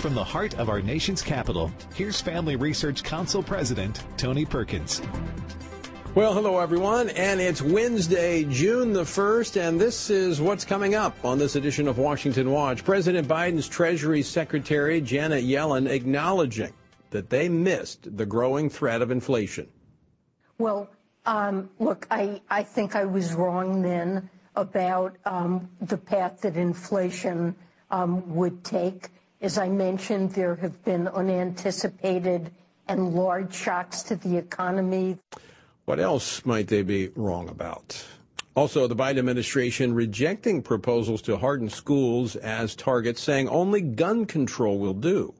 [0.00, 5.00] From the heart of our nation's capital, here's Family Research Council President Tony Perkins.
[6.14, 11.16] Well, hello everyone, and it's Wednesday, June the 1st, and this is what's coming up
[11.24, 12.84] on this edition of Washington Watch.
[12.84, 16.72] President Biden's Treasury Secretary Janet Yellen acknowledging
[17.10, 19.68] that they missed the growing threat of inflation.
[20.58, 20.90] Well,
[21.26, 27.54] um, look, I, I think I was wrong then about um, the path that inflation
[27.90, 29.08] um, would take.
[29.40, 32.50] As I mentioned, there have been unanticipated
[32.88, 35.18] and large shocks to the economy.
[35.84, 38.04] What else might they be wrong about?
[38.54, 44.78] Also, the Biden administration rejecting proposals to harden schools as targets, saying only gun control
[44.78, 45.34] will do.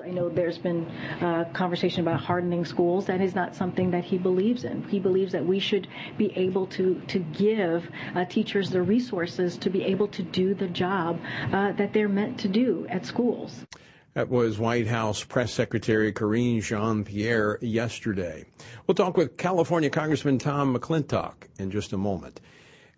[0.00, 0.86] I know there's been
[1.20, 3.06] uh, conversation about hardening schools.
[3.06, 4.84] That is not something that he believes in.
[4.84, 9.70] He believes that we should be able to to give uh, teachers the resources to
[9.70, 11.18] be able to do the job
[11.52, 13.66] uh, that they're meant to do at schools.
[14.14, 18.44] That was White House Press Secretary Karine Jean Pierre yesterday.
[18.86, 22.40] We'll talk with California Congressman Tom McClintock in just a moment.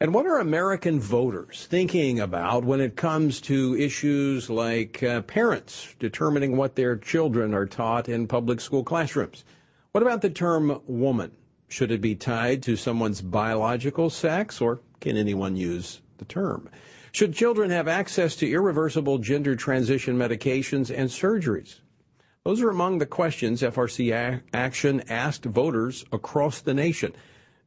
[0.03, 5.95] And what are American voters thinking about when it comes to issues like uh, parents
[5.99, 9.45] determining what their children are taught in public school classrooms?
[9.93, 11.33] What about the term woman?
[11.69, 16.71] Should it be tied to someone's biological sex, or can anyone use the term?
[17.13, 21.81] Should children have access to irreversible gender transition medications and surgeries?
[22.45, 27.13] Those are among the questions FRC Action asked voters across the nation.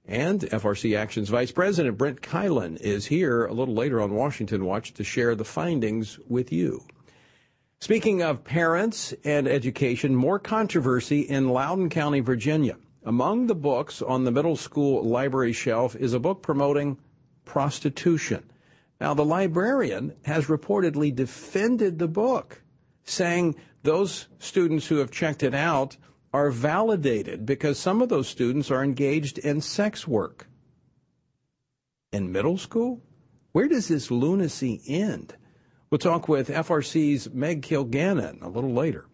[0.05, 4.93] And FRC Action's Vice President Brent Keilen is here a little later on Washington Watch
[4.95, 6.83] to share the findings with you.
[7.79, 12.77] Speaking of parents and education, more controversy in Loudoun County, Virginia.
[13.05, 16.97] Among the books on the middle school library shelf is a book promoting
[17.45, 18.49] prostitution.
[19.01, 22.61] Now, the librarian has reportedly defended the book,
[23.03, 25.97] saying those students who have checked it out
[26.33, 30.47] are validated because some of those students are engaged in sex work.
[32.11, 33.01] In middle school?
[33.51, 35.35] Where does this lunacy end?
[35.89, 39.05] We'll talk with FRC's Meg Kilgannon a little later.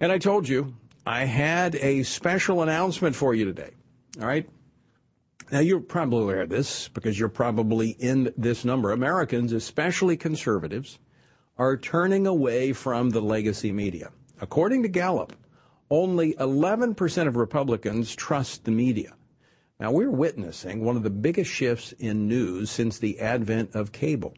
[0.00, 0.74] And I told you
[1.06, 3.70] I had a special announcement for you today.
[4.20, 4.48] All right.
[5.50, 8.92] Now, you're probably aware of this because you're probably in this number.
[8.92, 10.98] Americans, especially conservatives,
[11.58, 14.10] are turning away from the legacy media.
[14.40, 15.34] According to Gallup,
[15.94, 19.14] only 11% of Republicans trust the media.
[19.78, 24.34] Now, we're witnessing one of the biggest shifts in news since the advent of cable.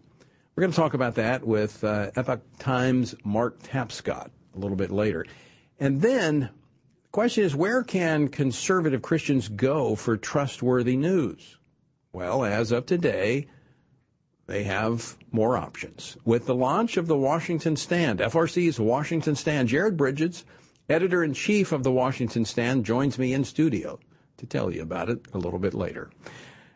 [0.55, 4.91] We're going to talk about that with uh, Epoch Times' Mark Tapscott a little bit
[4.91, 5.25] later.
[5.81, 11.57] And then the question is where can conservative Christians go for trustworthy news?
[12.13, 13.49] Well, as of today,
[14.47, 16.17] they have more options.
[16.25, 20.45] With the launch of the Washington Stand, FRC's Washington Stand, Jared Bridges
[20.89, 23.99] editor in chief of the Washington Stand, joins me in studio
[24.37, 26.11] to tell you about it a little bit later.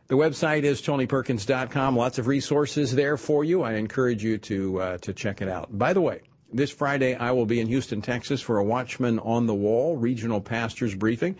[0.09, 1.97] The website is tonyperkins.com.
[1.97, 3.62] Lots of resources there for you.
[3.62, 5.78] I encourage you to uh, to check it out.
[5.78, 6.22] By the way,
[6.53, 10.41] this Friday I will be in Houston, Texas for a Watchman on the Wall regional
[10.41, 11.37] pastors briefing.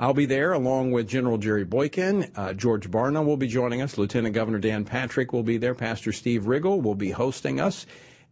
[0.00, 2.30] I'll be there along with General Jerry Boykin.
[2.36, 3.98] Uh, George Barna will be joining us.
[3.98, 5.74] Lieutenant Governor Dan Patrick will be there.
[5.74, 7.86] Pastor Steve Riggle will be hosting us.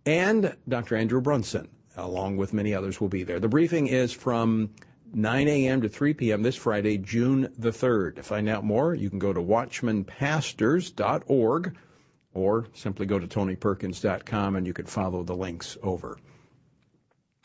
[0.05, 0.97] And Dr.
[0.97, 3.41] Andrew Brunson along with many others, will be there.
[3.41, 4.75] The briefing is from
[5.15, 5.81] 9 a.m.
[5.83, 6.43] to 3 p.m.
[6.43, 8.17] this Friday, June the 3rd.
[8.17, 11.77] To find out more, you can go to watchmanpastors.org
[12.35, 16.19] or simply go to tonyperkins.com and you can follow the links over.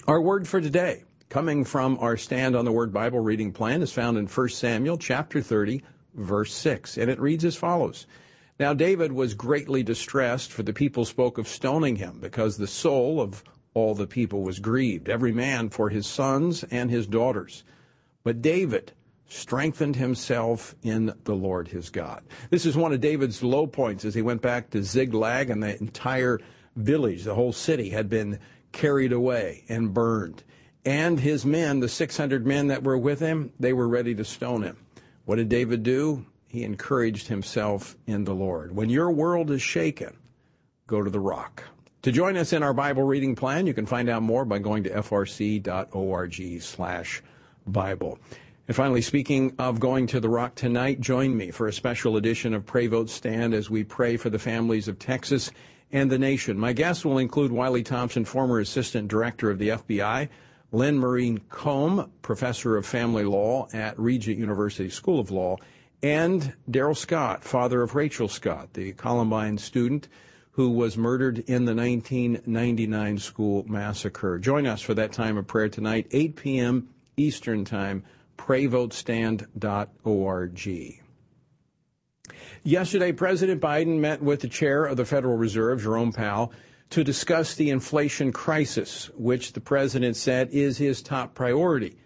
[0.08, 3.94] Our word for today, coming from our Stand on the Word Bible reading plan, is
[3.94, 5.84] found in 1 Samuel chapter 30,
[6.16, 8.08] verse 6, and it reads as follows.
[8.60, 13.22] Now David was greatly distressed, for the people spoke of stoning him, because the soul
[13.22, 13.44] of
[13.74, 17.64] all the people was grieved, every man for his sons and his daughters.
[18.24, 18.92] But David
[19.28, 22.24] strengthened himself in the Lord his God.
[22.50, 25.80] This is one of David's low points as he went back to Ziklag and the
[25.80, 26.40] entire
[26.76, 28.40] village, the whole city had been
[28.72, 30.44] carried away and burned.
[30.84, 34.64] And his men, the 600 men that were with him, they were ready to stone
[34.64, 34.78] him.
[35.26, 36.26] What did David do?
[36.48, 38.76] He encouraged himself in the Lord.
[38.76, 40.18] When your world is shaken,
[40.88, 41.64] go to the rock.
[42.04, 44.84] To join us in our Bible reading plan, you can find out more by going
[44.86, 47.22] to frc.org slash
[47.68, 48.18] Bible.
[48.68, 52.56] And finally, speaking of going to the rock tonight, join me for a special edition
[52.56, 55.52] of Pray Vote Stand as we pray for the families of Texas
[55.92, 56.58] and the nation.
[56.58, 60.28] My guests will include Wiley Thompson, former Assistant Director of the FBI,
[60.72, 65.58] Lynne Marie Kohm, Professor of Family Law at Regent University School of Law,
[66.02, 70.08] and Darrell Scott, father of Rachel Scott, the Columbine student
[70.52, 74.38] who was murdered in the 1999 school massacre.
[74.38, 76.90] Join us for that time of prayer tonight, 8 p.m.
[77.16, 78.04] Eastern Time,
[78.38, 81.02] prayvotestand.org.
[82.64, 86.54] Yesterday, President Biden met with the chair of the Federal Reserve, Jerome Powell,
[86.92, 91.98] to discuss the inflation crisis, which the president said is his top priority.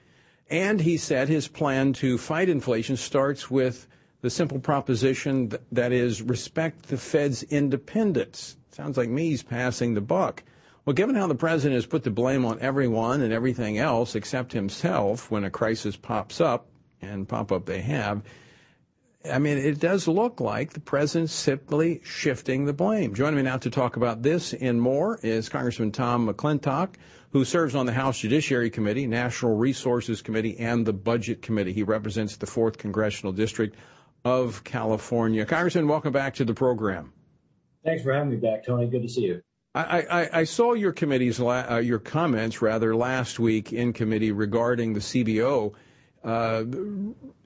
[0.49, 3.87] And he said his plan to fight inflation starts with
[4.25, 8.57] the simple proposition that is respect the Fed's independence.
[8.71, 10.41] Sounds like me, he's passing the buck.
[10.83, 14.51] Well, given how the president has put the blame on everyone and everything else except
[14.51, 16.65] himself when a crisis pops up,
[17.03, 18.23] and pop up they have,
[19.31, 23.13] I mean, it does look like the president's simply shifting the blame.
[23.13, 26.95] Joining me now to talk about this and more is Congressman Tom McClintock,
[27.31, 31.73] who serves on the House Judiciary Committee, Natural Resources Committee, and the Budget Committee.
[31.73, 33.75] He represents the 4th Congressional District
[34.25, 35.45] of California.
[35.45, 37.13] Congressman, welcome back to the program.
[37.85, 38.87] Thanks for having me back, Tony.
[38.87, 39.41] Good to see you.
[39.75, 44.93] I, I, I saw your committee's uh, your comments rather last week in committee regarding
[44.93, 45.73] the CBO,
[46.23, 46.63] uh,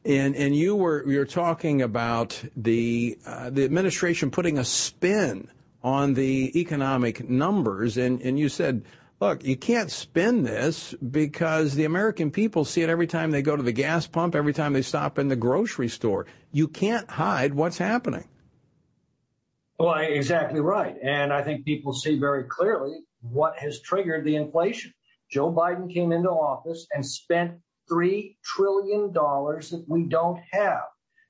[0.05, 5.49] and and you were you're talking about the uh, the administration putting a spin
[5.83, 8.85] on the economic numbers, and and you said.
[9.19, 13.57] Look, you can't spin this because the American people see it every time they go
[13.57, 16.25] to the gas pump, every time they stop in the grocery store.
[16.53, 18.29] You can't hide what's happening.
[19.77, 20.95] Well, exactly right.
[21.03, 24.93] And I think people see very clearly what has triggered the inflation.
[25.29, 27.59] Joe Biden came into office and spent
[27.91, 30.83] $3 trillion that we don't have.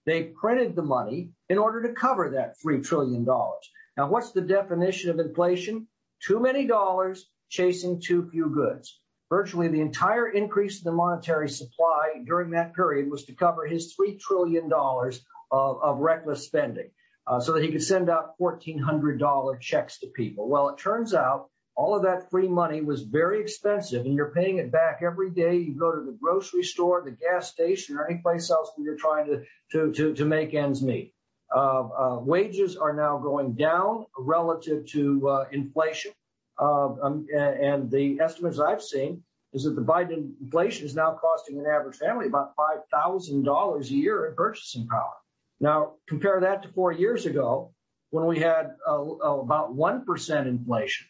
[0.06, 3.26] They printed the money in order to cover that $3 trillion.
[3.26, 5.88] Now, what's the definition of inflation?
[6.22, 9.00] Too many dollars chasing too few goods.
[9.30, 13.96] Virtually the entire increase in the monetary supply during that period was to cover his
[14.00, 16.90] $3 trillion of, of reckless spending
[17.28, 20.50] uh, so that he could send out $1,400 checks to people.
[20.50, 24.58] Well, it turns out all of that free money was very expensive and you're paying
[24.58, 25.56] it back every day.
[25.56, 28.98] You go to the grocery store, the gas station, or any place else where you're
[28.98, 31.14] trying to, to, to, to make ends meet.
[31.56, 36.12] Uh, uh, wages are now going down relative to uh, inflation.
[36.60, 39.24] Um, and the estimates I've seen
[39.54, 44.28] is that the Biden inflation is now costing an average family about $5,000 a year
[44.28, 45.14] in purchasing power.
[45.60, 47.74] Now, compare that to four years ago
[48.12, 51.08] when we had uh, uh about 1% inflation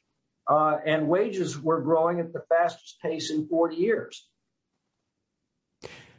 [0.50, 4.28] uh, and wages were growing at the fastest pace in 40 years.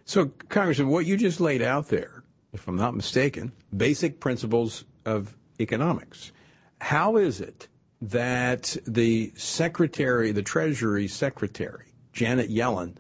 [0.05, 5.37] So, Congressman, what you just laid out there, if I'm not mistaken, basic principles of
[5.61, 6.33] economics.
[6.81, 7.69] How is it
[8.01, 12.97] that the Secretary, the Treasury Secretary, Janet Yellen,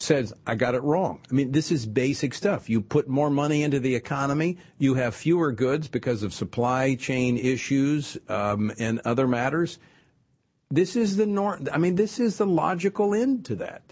[0.00, 1.20] says, I got it wrong.
[1.30, 2.68] I mean, this is basic stuff.
[2.68, 7.36] You put more money into the economy, you have fewer goods because of supply chain
[7.36, 9.78] issues um, and other matters.
[10.70, 11.66] This is the norm.
[11.72, 13.82] I mean, this is the logical end to that.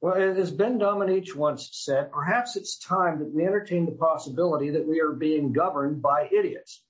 [0.00, 4.86] Well, as Ben Domenech once said, perhaps it's time that we entertain the possibility that
[4.86, 6.82] we are being governed by idiots.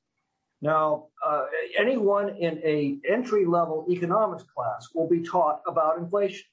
[0.66, 1.44] Now, uh,
[1.78, 6.44] anyone in a entry level economics class will be taught about inflation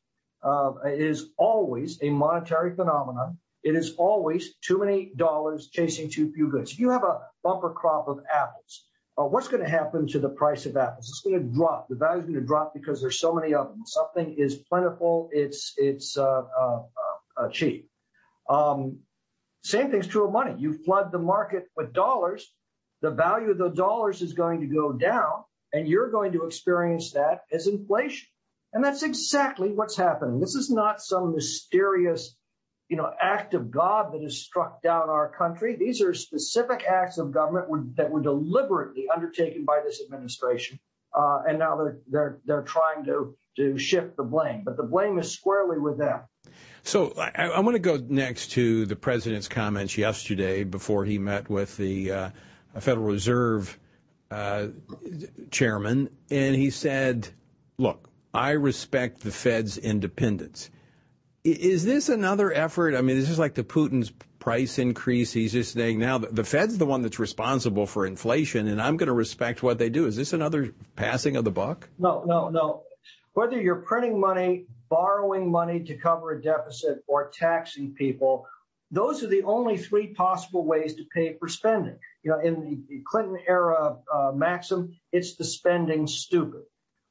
[0.44, 3.40] uh, is always a monetary phenomenon.
[3.64, 6.74] It is always too many dollars chasing too few goods.
[6.74, 8.86] If you have a bumper crop of apples,
[9.18, 11.10] uh, what's going to happen to the price of apples?
[11.10, 11.88] It's going to drop.
[11.90, 13.82] The value is going to drop because there's so many of them.
[13.88, 15.30] Something is plentiful.
[15.32, 16.82] It's it's uh, uh,
[17.36, 17.90] uh cheap.
[18.48, 19.00] Um,
[19.64, 20.54] same thing's true of money.
[20.60, 22.54] You flood the market with dollars,
[23.04, 25.44] the value of the dollars is going to go down,
[25.74, 28.28] and you're going to experience that as inflation.
[28.72, 30.40] And that's exactly what's happening.
[30.40, 32.38] This is not some mysterious,
[32.88, 35.76] you know, act of God that has struck down our country.
[35.76, 40.80] These are specific acts of government that were deliberately undertaken by this administration.
[41.14, 45.20] Uh, and now they're, they're, they're trying to, to shift the blame, but the blame
[45.20, 46.22] is squarely with them.
[46.84, 51.50] So I, I want to go next to the president's comments yesterday before he met
[51.50, 52.30] with the uh,
[52.80, 53.80] Federal Reserve
[54.32, 54.68] uh,
[55.52, 57.30] chairman, and he said,
[57.78, 60.72] "Look, I respect the Fed's independence.
[61.44, 62.96] Is this another effort?
[62.96, 65.34] I mean, is this like the Putin's price increase?
[65.34, 69.08] He's just saying now the Fed's the one that's responsible for inflation, and I'm going
[69.08, 70.08] to respect what they do.
[70.08, 71.90] Is this another passing of the buck?
[72.00, 72.84] No, no, no.
[73.34, 78.48] Whether you're printing money, borrowing money to cover a deficit, or taxing people,
[78.94, 81.98] those are the only three possible ways to pay for spending.
[82.22, 86.62] You know, in the Clinton era uh, maxim, it's the spending stupid.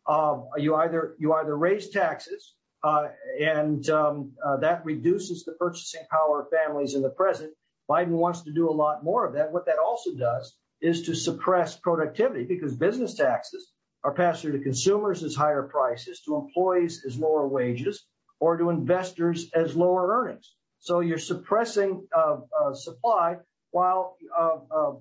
[0.07, 3.09] Um, you either you either raise taxes, uh,
[3.41, 7.53] and um, uh, that reduces the purchasing power of families in the present.
[7.91, 9.53] Biden wants to do a lot more of that.
[9.53, 13.73] What that also does is to suppress productivity because business taxes
[14.05, 18.07] are passed through to consumers as higher prices, to employees as lower wages,
[18.39, 20.55] or to investors as lower earnings.
[20.83, 23.37] So you're suppressing uh, uh, supply
[23.71, 24.95] while uh,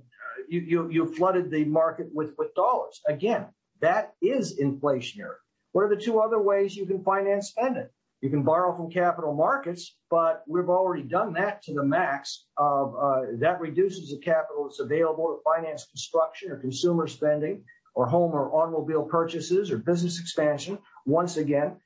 [0.48, 3.02] you, flooded the market with, dollars.
[3.08, 3.48] Again,
[3.82, 5.42] that is inflationary.
[5.72, 7.88] What are the two other ways you can finance spending?
[8.22, 12.46] You can borrow from capital markets, but we've already done that to the max.
[12.58, 12.94] Of,
[13.40, 17.64] that reduces the capital that's available to finance construction or consumer spending
[17.96, 20.78] or home or automobile purchases or business expansion.
[21.08, 21.78] Once again,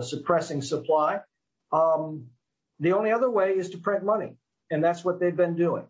[0.00, 1.20] suppressing supply.
[2.80, 4.36] The only other way is to print money,
[4.70, 5.84] and that's what they've been doing.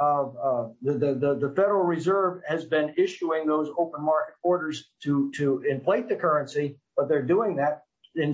[0.00, 6.16] Uh, the, the, Federal Reserve has been issuing those open market orders to inflate the
[6.16, 7.82] currency, but they're doing that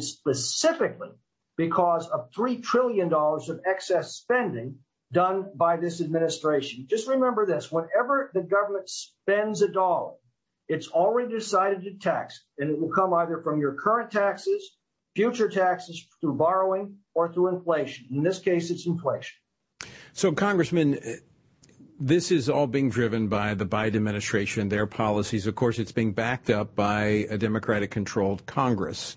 [0.01, 1.11] specifically
[1.57, 4.77] because of $3 trillion of excess spending
[5.13, 6.87] done by this administration.
[6.89, 10.15] Just remember this whenever the government spends a dollar,
[10.69, 14.77] it's already decided to tax, and it will come either from your current taxes,
[15.19, 18.07] future taxes through borrowing, or through inflation.
[18.13, 19.37] In this case, it's inflation.
[20.13, 20.97] So, Congressman,
[21.99, 25.49] this is all being driven by the Biden administration, their policies.
[25.49, 29.17] Of course, it's being backed up by a Democratic controlled Congress.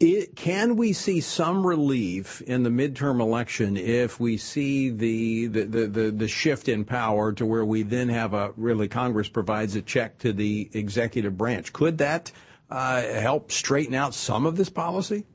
[0.00, 5.86] It, can we see some relief in the midterm election if we see the, the,
[5.86, 9.82] the, the, shift in power to where we then have a really Congress provides a
[9.82, 11.74] check to the executive branch?
[11.74, 12.32] Could that
[12.70, 15.26] uh, help straighten out some of this policy?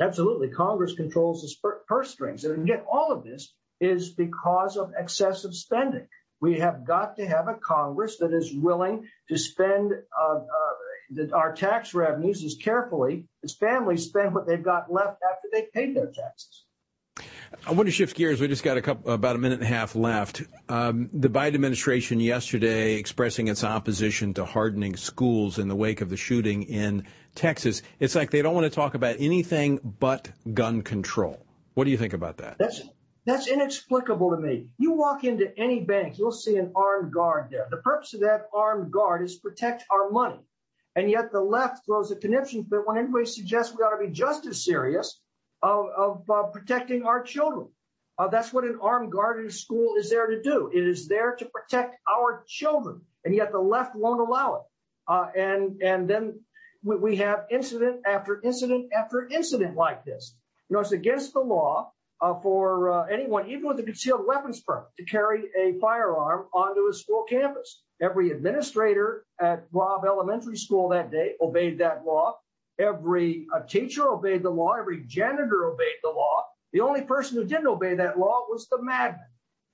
[0.00, 0.48] Absolutely.
[0.48, 2.44] Congress controls the purse strings.
[2.44, 6.06] And yet, all of this is because of excessive spending.
[6.40, 10.44] We have got to have a Congress that is willing to spend uh, uh,
[11.10, 15.72] the, our tax revenues as carefully as families spend what they've got left after they've
[15.72, 16.64] paid their taxes.
[17.66, 18.40] I want to shift gears.
[18.40, 20.42] We just got a couple, about a minute and a half left.
[20.68, 26.08] Um, the Biden administration yesterday expressing its opposition to hardening schools in the wake of
[26.08, 27.82] the shooting in Texas.
[28.00, 31.44] It's like they don't want to talk about anything but gun control.
[31.74, 32.56] What do you think about that?
[32.58, 32.82] That's
[33.26, 34.68] that's inexplicable to me.
[34.78, 37.68] You walk into any bank, you'll see an armed guard there.
[37.70, 40.40] The purpose of that armed guard is protect our money.
[40.96, 44.12] And yet the left throws a conniption fit when anybody suggests we ought to be
[44.12, 45.20] just as serious
[45.62, 47.68] of, of uh, protecting our children.
[48.18, 50.70] Uh, that's what an armed guard in a school is there to do.
[50.74, 54.62] It is there to protect our children, and yet the left won't allow it.
[55.06, 56.40] Uh, and and then
[56.82, 60.36] we, we, have incident after incident after incident like this.
[60.68, 64.60] You know, it's against the law uh, for uh, anyone, even with a concealed weapons
[64.60, 67.82] permit, to carry a firearm onto a school campus.
[68.02, 72.36] Every administrator at Robb Elementary School that day obeyed that law.
[72.78, 74.74] Every uh, teacher obeyed the law.
[74.78, 76.44] Every janitor obeyed the law.
[76.72, 79.24] The only person who didn't obey that law was the madman.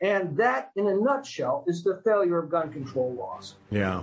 [0.00, 3.56] And that, in a nutshell, is the failure of gun control laws.
[3.70, 4.02] Yeah.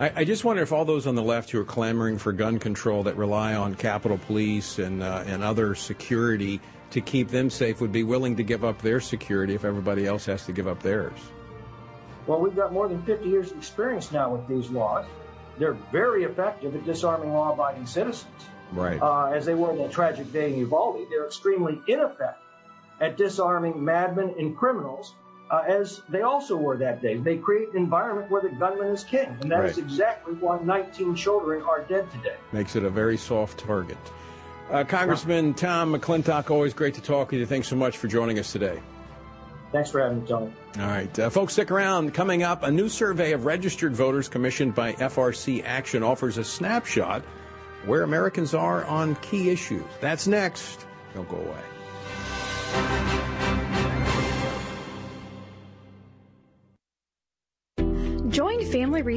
[0.00, 2.58] I, I just wonder if all those on the left who are clamoring for gun
[2.58, 7.80] control that rely on Capitol Police and, uh, and other security to keep them safe
[7.80, 10.82] would be willing to give up their security if everybody else has to give up
[10.82, 11.18] theirs.
[12.26, 15.06] Well, we've got more than 50 years of experience now with these laws.
[15.58, 18.48] They're very effective at disarming law abiding citizens.
[18.72, 19.00] Right.
[19.00, 22.42] Uh, as they were in that tragic day in Uvalde, they're extremely ineffective
[23.00, 25.14] at disarming madmen and criminals,
[25.50, 27.16] uh, as they also were that day.
[27.16, 29.70] They create an environment where the gunman is king, and that right.
[29.70, 32.36] is exactly why 19 children are dead today.
[32.52, 33.98] Makes it a very soft target.
[34.70, 37.46] Uh, Congressman Tom McClintock, always great to talk with you.
[37.46, 38.80] Thanks so much for joining us today.
[39.72, 40.52] Thanks for having me, Tony.
[40.78, 41.18] All right.
[41.18, 42.14] Uh, folks, stick around.
[42.14, 47.22] Coming up, a new survey of registered voters commissioned by FRC Action offers a snapshot
[47.84, 49.84] where Americans are on key issues.
[50.00, 50.86] That's next.
[51.14, 53.07] Don't go away.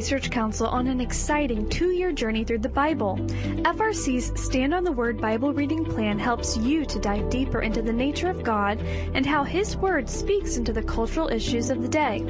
[0.01, 3.17] Research Council on an exciting two year journey through the Bible.
[3.17, 7.93] FRC's Stand on the Word Bible reading plan helps you to dive deeper into the
[7.93, 8.81] nature of God
[9.13, 12.21] and how His Word speaks into the cultural issues of the day.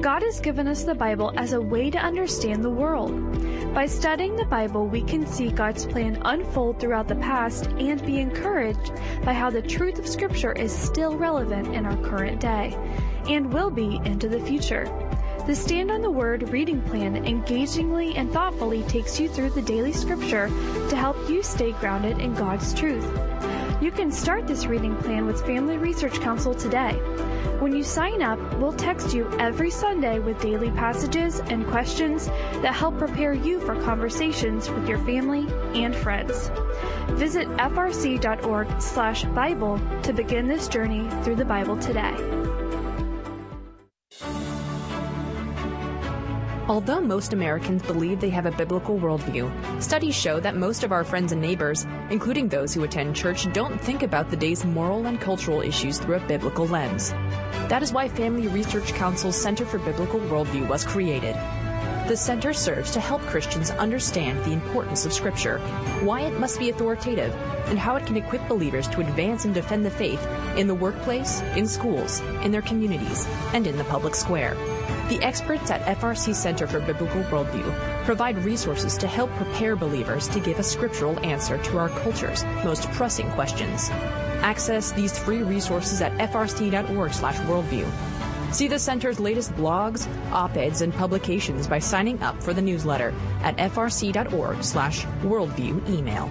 [0.00, 3.12] God has given us the Bible as a way to understand the world.
[3.72, 8.18] By studying the Bible, we can see God's plan unfold throughout the past and be
[8.18, 8.92] encouraged
[9.24, 12.76] by how the truth of Scripture is still relevant in our current day
[13.28, 14.86] and will be into the future.
[15.46, 19.92] The Stand on the Word reading plan engagingly and thoughtfully takes you through the daily
[19.92, 20.48] scripture
[20.88, 23.08] to help you stay grounded in God's truth.
[23.80, 26.94] You can start this reading plan with Family Research Council today.
[27.60, 32.74] When you sign up, we'll text you every Sunday with daily passages and questions that
[32.74, 35.46] help prepare you for conversations with your family
[35.80, 36.50] and friends.
[37.10, 42.45] Visit frc.org/bible to begin this journey through the Bible today.
[46.68, 51.04] Although most Americans believe they have a biblical worldview, studies show that most of our
[51.04, 55.20] friends and neighbors, including those who attend church, don't think about the day's moral and
[55.20, 57.10] cultural issues through a biblical lens.
[57.68, 61.36] That is why Family Research Council's Center for Biblical Worldview was created.
[62.08, 65.58] The center serves to help Christians understand the importance of Scripture,
[66.02, 67.32] why it must be authoritative,
[67.66, 71.42] and how it can equip believers to advance and defend the faith in the workplace,
[71.54, 74.56] in schools, in their communities, and in the public square.
[75.08, 80.40] The experts at FRC Center for Biblical Worldview provide resources to help prepare believers to
[80.40, 83.88] give a scriptural answer to our culture's most pressing questions.
[84.42, 87.86] Access these free resources at frc.org/worldview
[88.52, 93.56] See the Center's latest blogs, op-eds, and publications by signing up for the newsletter at
[93.56, 96.30] frc.org slash worldview email.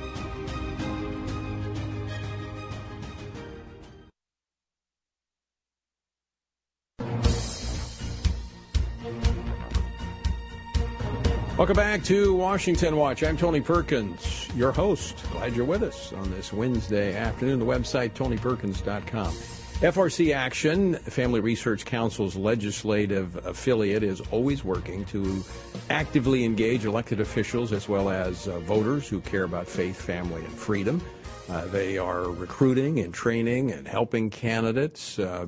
[11.61, 13.21] Welcome back to Washington Watch.
[13.21, 15.23] I'm Tony Perkins, your host.
[15.31, 17.59] Glad you're with us on this Wednesday afternoon.
[17.59, 19.31] The website, tonyperkins.com.
[19.31, 25.45] FRC Action, Family Research Council's legislative affiliate, is always working to
[25.91, 30.53] actively engage elected officials as well as uh, voters who care about faith, family, and
[30.53, 30.99] freedom.
[31.47, 35.45] Uh, they are recruiting and training and helping candidates uh,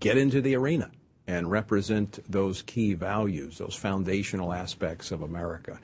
[0.00, 0.90] get into the arena
[1.26, 5.78] and represent those key values, those foundational aspects of America.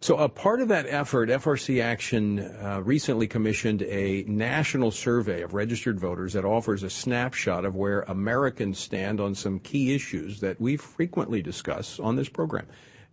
[0.00, 5.54] So, a part of that effort, FRC Action uh, recently commissioned a national survey of
[5.54, 10.60] registered voters that offers a snapshot of where Americans stand on some key issues that
[10.60, 12.66] we frequently discuss on this program,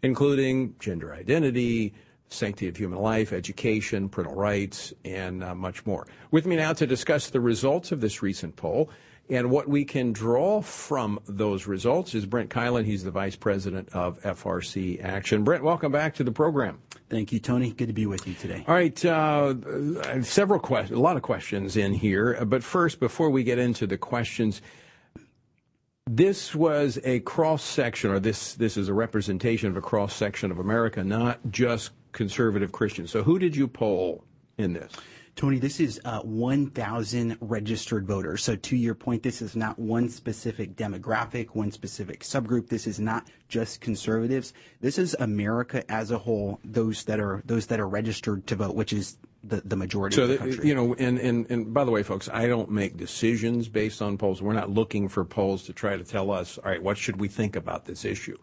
[0.04, 1.94] including gender identity,
[2.28, 6.08] sanctity of human life, education, parental rights, and uh, much more.
[6.30, 8.90] With me now to discuss the results of this recent poll
[9.32, 12.86] and what we can draw from those results is Brent Keilen.
[12.86, 15.46] He's the vice president of FRC Action.
[15.46, 16.80] Brent, welcome back to the program.
[17.10, 17.72] Thank you, Tony.
[17.72, 18.66] Good to be with you today.
[18.68, 22.44] All right, uh, several questions, a lot of questions in here.
[22.46, 24.62] But first, before we get into the questions,
[26.06, 30.52] this was a cross section, or this this is a representation of a cross section
[30.52, 33.12] of America, not just conservative Christians.
[33.12, 34.26] So, who did you poll
[34.58, 34.92] in this?
[35.36, 38.44] Tony, this is uh, 1,000 registered voters.
[38.44, 42.68] So, to your point, this is not one specific demographic, one specific subgroup.
[42.68, 44.54] This is not just conservatives.
[44.82, 46.60] This is America as a whole.
[46.64, 50.24] Those that are those that are registered to vote, which is the, the majority so
[50.24, 50.58] of the country.
[50.58, 54.02] So you know, and, and and by the way, folks, I don't make decisions based
[54.02, 54.42] on polls.
[54.42, 57.28] We're not looking for polls to try to tell us, all right, what should we
[57.28, 58.38] think about this issue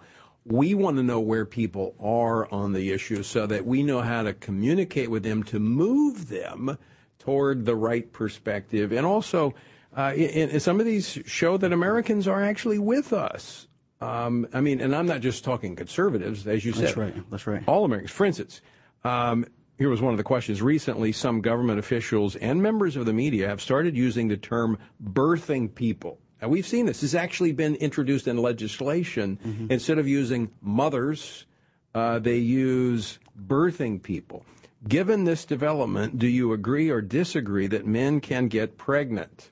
[0.50, 4.22] we want to know where people are on the issue so that we know how
[4.22, 6.78] to communicate with them to move them
[7.18, 8.92] toward the right perspective.
[8.92, 9.54] And also,
[9.96, 13.66] uh, in, in some of these show that Americans are actually with us.
[14.00, 16.84] Um, I mean, and I'm not just talking conservatives, as you said.
[16.84, 17.30] That's right.
[17.30, 17.62] That's right.
[17.66, 18.12] All Americans.
[18.12, 18.60] For instance,
[19.04, 19.44] um,
[19.76, 20.62] here was one of the questions.
[20.62, 25.74] Recently, some government officials and members of the media have started using the term birthing
[25.74, 27.00] people and we've seen this.
[27.00, 29.38] This has actually been introduced in legislation.
[29.44, 29.72] Mm-hmm.
[29.72, 31.46] Instead of using mothers,
[31.94, 34.44] uh, they use birthing people.
[34.86, 39.50] Given this development, do you agree or disagree that men can get pregnant?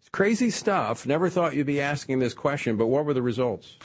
[0.00, 1.06] It's crazy stuff.
[1.06, 3.76] Never thought you'd be asking this question, but what were the results?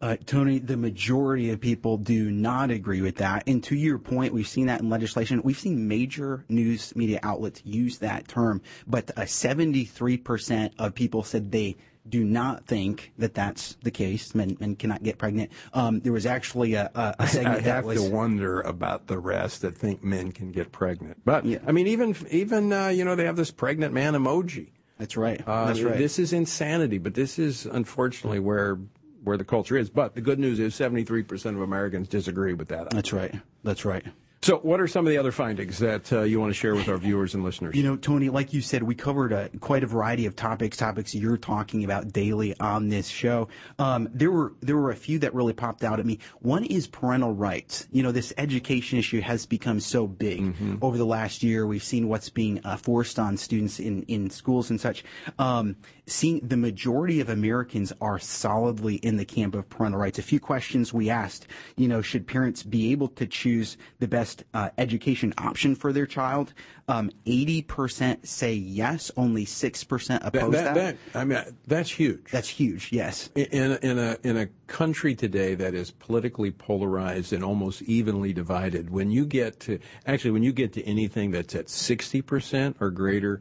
[0.00, 3.42] Uh, Tony, the majority of people do not agree with that.
[3.48, 5.42] And to your point, we've seen that in legislation.
[5.42, 11.50] We've seen major news media outlets use that term, but uh, 73% of people said
[11.50, 11.76] they
[12.08, 14.34] do not think that that's the case.
[14.34, 15.50] Men, men cannot get pregnant.
[15.72, 18.02] Um, there was actually a, a, a segment I that have was.
[18.02, 21.22] to wonder about the rest that think men can get pregnant.
[21.24, 21.58] But yeah.
[21.66, 24.68] I mean, even even uh, you know they have this pregnant man emoji.
[24.98, 25.40] That's right.
[25.46, 25.96] Uh, That's right.
[25.96, 28.78] This is insanity, but this is unfortunately where
[29.22, 29.90] where the culture is.
[29.90, 32.90] But the good news is 73% of Americans disagree with that.
[32.90, 33.34] That's right.
[33.62, 34.04] That's right.
[34.48, 36.88] So, what are some of the other findings that uh, you want to share with
[36.88, 37.76] our viewers and listeners?
[37.76, 41.14] You know, Tony, like you said, we covered a, quite a variety of topics, topics
[41.14, 43.48] you're talking about daily on this show.
[43.78, 46.18] Um, there were there were a few that really popped out at me.
[46.40, 47.86] One is parental rights.
[47.92, 50.76] You know, this education issue has become so big mm-hmm.
[50.80, 51.66] over the last year.
[51.66, 55.04] We've seen what's being uh, forced on students in in schools and such.
[55.38, 60.18] Um, seeing the majority of Americans are solidly in the camp of parental rights.
[60.18, 61.46] A few questions we asked.
[61.76, 65.92] You know, should parents be able to choose the best best uh, education option for
[65.92, 66.52] their child.
[66.88, 71.18] Um, 80% say yes, only 6% oppose that, that, that.
[71.18, 72.30] I mean, that's huge.
[72.30, 73.30] That's huge, yes.
[73.34, 78.90] In, in, a, in a country today that is politically polarized and almost evenly divided,
[78.90, 83.40] when you get to, actually, when you get to anything that's at 60% or greater,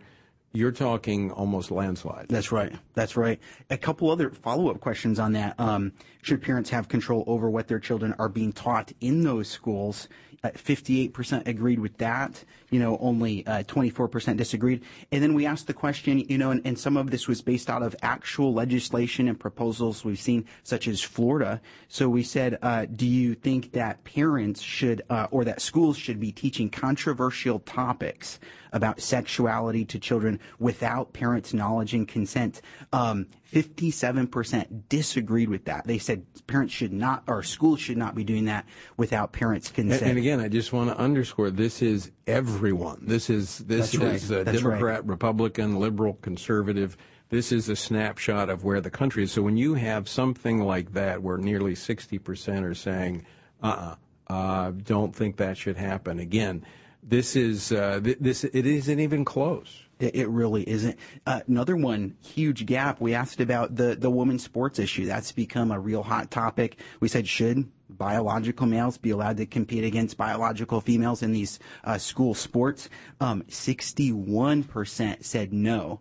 [0.53, 2.25] you're talking almost landslide.
[2.29, 2.73] That's right.
[2.95, 3.39] That's right.
[3.69, 5.59] A couple other follow up questions on that.
[5.59, 10.07] Um, should parents have control over what their children are being taught in those schools?
[10.55, 12.43] 58% agreed with that.
[12.69, 14.83] You know, only uh, 24% disagreed.
[15.11, 17.69] And then we asked the question, you know, and, and, some of this was based
[17.69, 21.61] out of actual legislation and proposals we've seen, such as Florida.
[21.87, 26.19] So we said, uh, do you think that parents should, uh, or that schools should
[26.19, 28.39] be teaching controversial topics
[28.71, 32.61] about sexuality to children without parents' knowledge and consent?
[32.91, 35.87] Um, 57% disagreed with that.
[35.87, 38.65] They said parents should not, or schools should not be doing that
[38.97, 40.01] without parents' consent.
[40.01, 43.03] And, and again, I just want to underscore this is everyone.
[43.03, 44.45] This is this That's is right.
[44.45, 45.05] Democrat, right.
[45.05, 46.97] Republican, liberal, conservative.
[47.29, 49.31] This is a snapshot of where the country is.
[49.31, 53.25] So when you have something like that, where nearly 60% are saying,
[53.61, 53.95] uh-uh,
[54.27, 56.19] uh, don't think that should happen.
[56.19, 56.65] Again,
[57.07, 59.83] this is uh, this it isn't even close.
[59.99, 60.95] It really isn't.
[61.25, 63.01] Uh, another one, huge gap.
[63.01, 65.07] We asked about the, the women's sports issue.
[65.07, 66.79] That's become a real hot topic.
[66.99, 71.97] We said, should biological males be allowed to compete against biological females in these uh,
[71.97, 72.89] school sports?
[73.19, 75.99] Um, 61% said no.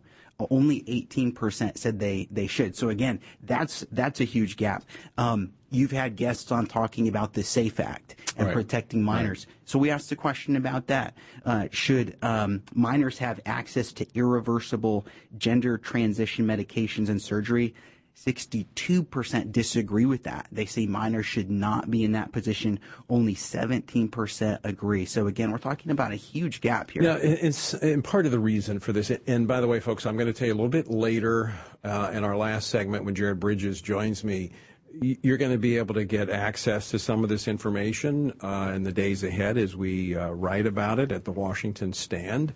[0.51, 2.77] Only 18% said they, they should.
[2.77, 4.85] So again, that's, that's a huge gap.
[5.17, 8.55] Um, you've had guests on talking about the SAFE Act and right.
[8.55, 9.47] protecting minors.
[9.47, 9.57] Right.
[9.67, 11.17] So we asked the question about that.
[11.45, 15.07] Uh, should um, minors have access to irreversible
[15.39, 17.75] gender transition medications and surgery?
[18.17, 20.47] 62% disagree with that.
[20.51, 22.81] They say minors should not be in that position.
[23.11, 25.05] Only 17% agree.
[25.05, 27.03] So again, we're talking about a huge gap here.
[27.03, 29.11] Yeah, it's and part of the reason for this.
[29.27, 31.53] And by the way, folks, I'm going to tell you a little bit later
[31.85, 34.51] uh, in our last segment when Jared Bridges joins me
[35.01, 38.83] you're going to be able to get access to some of this information uh, in
[38.83, 42.53] the days ahead as we uh, write about it at the Washington stand.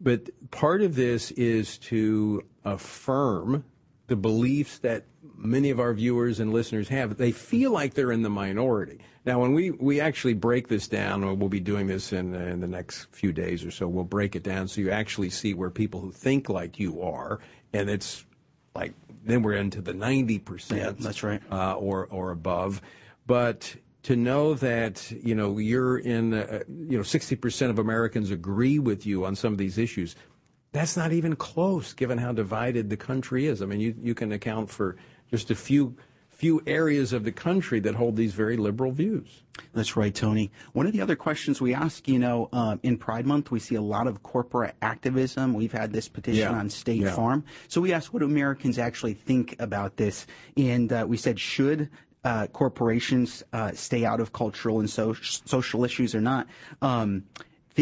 [0.00, 3.64] But part of this is to affirm
[4.06, 5.04] the beliefs that
[5.36, 7.16] many of our viewers and listeners have.
[7.16, 9.00] They feel like they're in the minority.
[9.24, 12.66] Now, when we, we actually break this down, we'll be doing this in, in the
[12.66, 16.00] next few days or so, we'll break it down so you actually see where people
[16.00, 17.40] who think like you are,
[17.72, 18.24] and it's
[18.74, 18.94] like
[19.24, 20.76] then we're into the 90%.
[20.76, 21.40] Yeah, that's right.
[21.50, 22.80] Uh, or, or above.
[23.26, 28.78] But to know that, you know, you're in, uh, you know, 60% of Americans agree
[28.78, 30.16] with you on some of these issues,
[30.72, 33.60] that's not even close given how divided the country is.
[33.60, 34.96] I mean, you, you can account for
[35.30, 35.96] just a few
[36.40, 39.42] few areas of the country that hold these very liberal views.
[39.74, 40.50] That's right, Tony.
[40.72, 43.74] One of the other questions we ask, you know, uh, in Pride Month, we see
[43.74, 45.52] a lot of corporate activism.
[45.52, 46.58] We've had this petition yeah.
[46.58, 47.14] on State yeah.
[47.14, 47.44] Farm.
[47.68, 50.26] So we asked what Americans actually think about this.
[50.56, 51.90] And uh, we said, should
[52.24, 56.46] uh, corporations uh, stay out of cultural and so- social issues or not?
[56.80, 57.24] Um,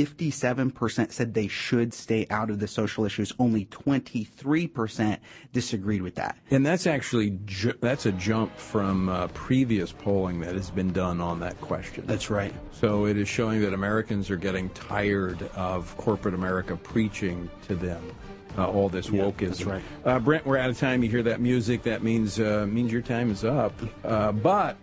[0.06, 3.32] 57% said they should stay out of the social issues.
[3.38, 5.18] Only 23%
[5.52, 6.38] disagreed with that.
[6.50, 11.20] And that's actually ju- that's a jump from uh, previous polling that has been done
[11.20, 12.04] on that question.
[12.06, 12.54] That's right.
[12.70, 18.02] So it is showing that Americans are getting tired of corporate America preaching to them.
[18.56, 19.38] Uh, all this yeah, wokeism.
[19.38, 19.82] That's right.
[20.04, 21.04] Uh, Brent, we're out of time.
[21.04, 21.82] You hear that music?
[21.84, 23.72] That means uh, means your time is up.
[24.02, 24.76] Uh, but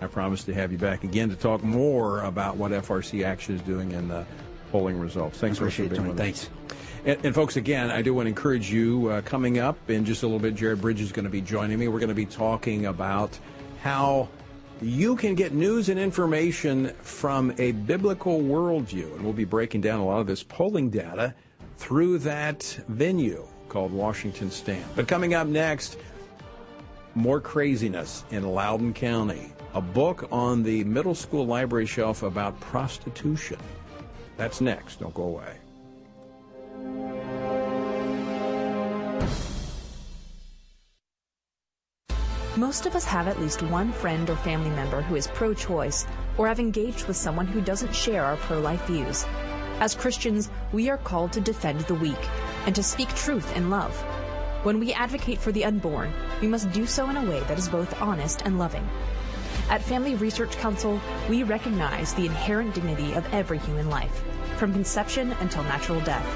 [0.00, 3.62] I promise to have you back again to talk more about what FRC Action is
[3.62, 4.24] doing and the
[4.70, 5.38] polling results.
[5.38, 6.16] Thanks for being with us.
[6.16, 6.50] Thanks.
[7.04, 10.22] And, and, folks, again, I do want to encourage you uh, coming up in just
[10.22, 10.54] a little bit.
[10.54, 11.88] Jared Bridges is going to be joining me.
[11.88, 13.38] We're going to be talking about
[13.82, 14.28] how
[14.80, 19.14] you can get news and information from a biblical worldview.
[19.14, 21.34] And we'll be breaking down a lot of this polling data
[21.76, 24.84] through that venue called Washington Stand.
[24.94, 25.98] But coming up next,
[27.14, 33.58] more craziness in Loudoun County a book on the middle school library shelf about prostitution.
[34.36, 35.00] That's next.
[35.00, 35.56] Don't go away.
[42.56, 46.06] Most of us have at least one friend or family member who is pro choice
[46.36, 49.24] or have engaged with someone who doesn't share our pro life views.
[49.78, 52.18] As Christians, we are called to defend the weak
[52.66, 53.94] and to speak truth in love.
[54.64, 57.68] When we advocate for the unborn, we must do so in a way that is
[57.68, 58.88] both honest and loving.
[59.70, 64.24] At Family Research Council, we recognize the inherent dignity of every human life,
[64.56, 66.26] from conception until natural death.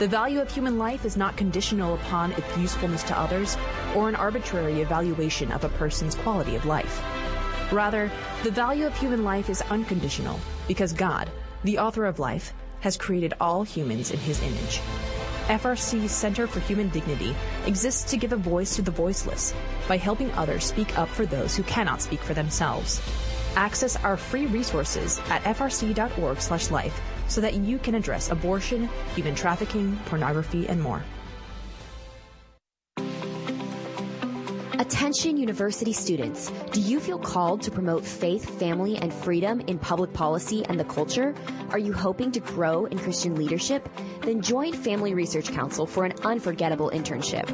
[0.00, 3.56] The value of human life is not conditional upon its usefulness to others
[3.94, 7.00] or an arbitrary evaluation of a person's quality of life.
[7.70, 8.10] Rather,
[8.42, 11.30] the value of human life is unconditional because God,
[11.62, 14.80] the author of life, has created all humans in his image.
[15.46, 17.34] FRC's Center for Human Dignity
[17.66, 19.54] exists to give a voice to the voiceless
[19.86, 23.00] by helping others speak up for those who cannot speak for themselves.
[23.54, 30.68] Access our free resources at frc.org/life so that you can address abortion, human trafficking, pornography,
[30.68, 31.02] and more.
[34.86, 40.12] Attention university students, do you feel called to promote faith, family, and freedom in public
[40.12, 41.34] policy and the culture?
[41.70, 43.88] Are you hoping to grow in Christian leadership?
[44.20, 47.48] Then join Family Research Council for an unforgettable internship.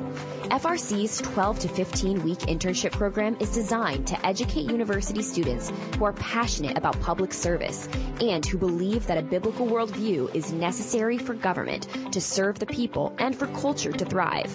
[0.53, 6.13] FRC's 12 to 15 week internship program is designed to educate university students who are
[6.13, 7.89] passionate about public service
[8.21, 13.15] and who believe that a biblical worldview is necessary for government to serve the people
[13.17, 14.55] and for culture to thrive.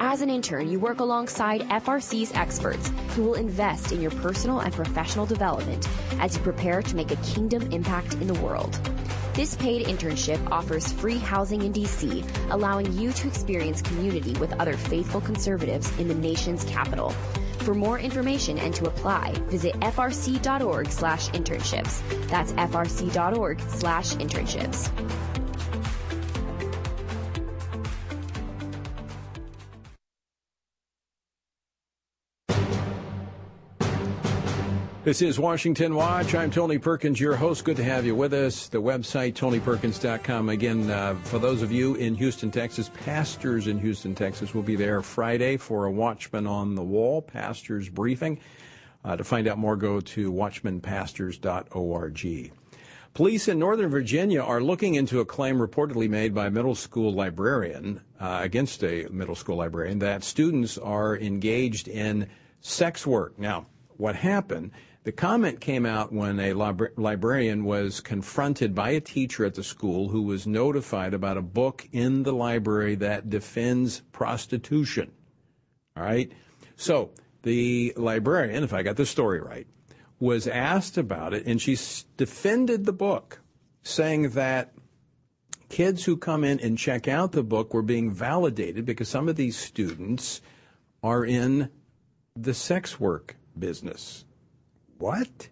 [0.00, 4.72] As an intern, you work alongside FRC's experts who will invest in your personal and
[4.72, 5.86] professional development
[6.20, 8.80] as you prepare to make a kingdom impact in the world.
[9.34, 14.76] This paid internship offers free housing in DC, allowing you to experience community with other
[14.76, 17.10] faithful conservatives in the nation's capital.
[17.58, 22.28] For more information and to apply, visit frc.org slash internships.
[22.28, 25.33] That's frc.org slash internships.
[35.04, 36.34] This is Washington Watch.
[36.34, 37.66] I'm Tony Perkins, your host.
[37.66, 38.68] Good to have you with us.
[38.68, 40.48] The website, tonyperkins.com.
[40.48, 44.76] Again, uh, for those of you in Houston, Texas, pastors in Houston, Texas will be
[44.76, 48.40] there Friday for a Watchman on the Wall, pastors briefing.
[49.04, 52.52] Uh, to find out more, go to watchmanpastors.org.
[53.12, 57.12] Police in Northern Virginia are looking into a claim reportedly made by a middle school
[57.12, 62.26] librarian uh, against a middle school librarian that students are engaged in
[62.62, 63.38] sex work.
[63.38, 63.66] Now,
[63.98, 64.70] what happened?
[65.04, 69.62] The comment came out when a libra- librarian was confronted by a teacher at the
[69.62, 75.12] school who was notified about a book in the library that defends prostitution.
[75.94, 76.32] All right?
[76.76, 77.10] So,
[77.42, 79.66] the librarian, if I got the story right,
[80.18, 81.76] was asked about it and she
[82.16, 83.40] defended the book,
[83.82, 84.72] saying that
[85.68, 89.36] kids who come in and check out the book were being validated because some of
[89.36, 90.40] these students
[91.02, 91.68] are in
[92.34, 94.24] the sex work business.
[95.04, 95.50] What?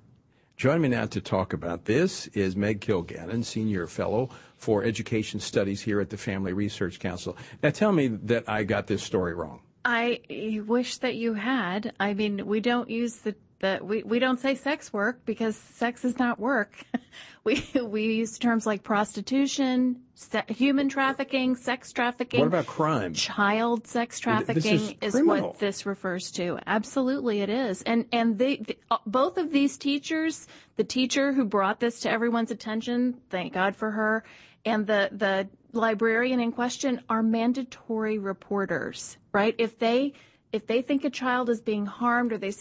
[0.56, 5.82] Joining me now to talk about this is Meg Kilgannon, Senior Fellow for Education Studies
[5.82, 7.36] here at the Family Research Council.
[7.62, 9.60] Now tell me that I got this story wrong.
[9.84, 10.22] I
[10.66, 11.92] wish that you had.
[12.00, 16.02] I mean, we don't use the, the we, we don't say sex work because sex
[16.06, 16.82] is not work.
[17.44, 22.40] we we use terms like prostitution, se- human trafficking, sex trafficking.
[22.40, 23.14] What about crime?
[23.14, 26.58] Child sex trafficking is is, what this refers to.
[26.66, 27.82] Absolutely, it is.
[27.82, 32.10] And and they, the, uh, both of these teachers, the teacher who brought this to
[32.10, 34.24] everyone's attention, thank God for her,
[34.64, 39.54] and the the librarian in question are mandatory reporters, right?
[39.58, 40.12] If they
[40.52, 42.52] if they think a child is being harmed or they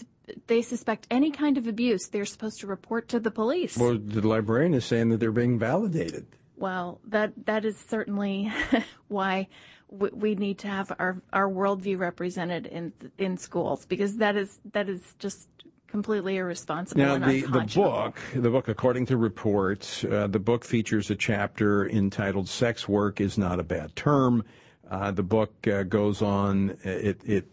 [0.47, 3.77] they suspect any kind of abuse, they're supposed to report to the police.
[3.77, 6.25] Well, the librarian is saying that they're being validated.
[6.61, 8.51] Well, that that is certainly
[9.07, 9.47] why
[9.89, 14.59] we, we need to have our our worldview represented in in schools because that is
[14.71, 15.49] that is just
[15.87, 21.09] completely irresponsible Now, the, the book, the book, according to reports, uh, the book features
[21.09, 24.45] a chapter entitled "Sex Work is Not a Bad Term."
[24.89, 27.47] Uh, the book uh, goes on; it, it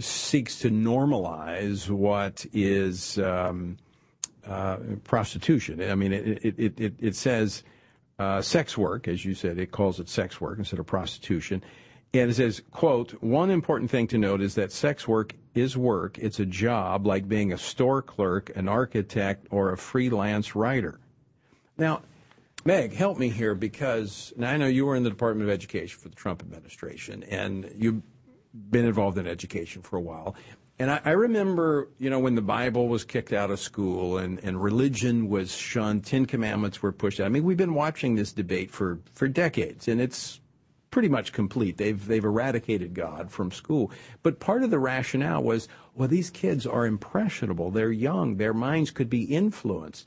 [0.00, 3.76] seeks to normalize what is um,
[4.46, 5.80] uh, prostitution.
[5.80, 7.62] I mean, it it, it, it says
[8.18, 11.62] uh, sex work, as you said, it calls it sex work instead of prostitution.
[12.14, 16.18] And it says, quote, one important thing to note is that sex work is work.
[16.18, 20.98] It's a job like being a store clerk, an architect, or a freelance writer.
[21.76, 22.02] Now,
[22.64, 25.98] Meg, help me here because now I know you were in the Department of Education
[26.00, 28.02] for the Trump administration and you've
[28.52, 30.34] been involved in education for a while.
[30.78, 34.38] And I, I remember, you know, when the Bible was kicked out of school and,
[34.44, 37.26] and religion was shunned, Ten Commandments were pushed out.
[37.26, 40.40] I mean, we've been watching this debate for, for decades and it's
[40.90, 41.76] pretty much complete.
[41.76, 43.90] They've they've eradicated God from school.
[44.22, 47.70] But part of the rationale was, Well, these kids are impressionable.
[47.70, 48.36] They're young.
[48.36, 50.06] Their minds could be influenced.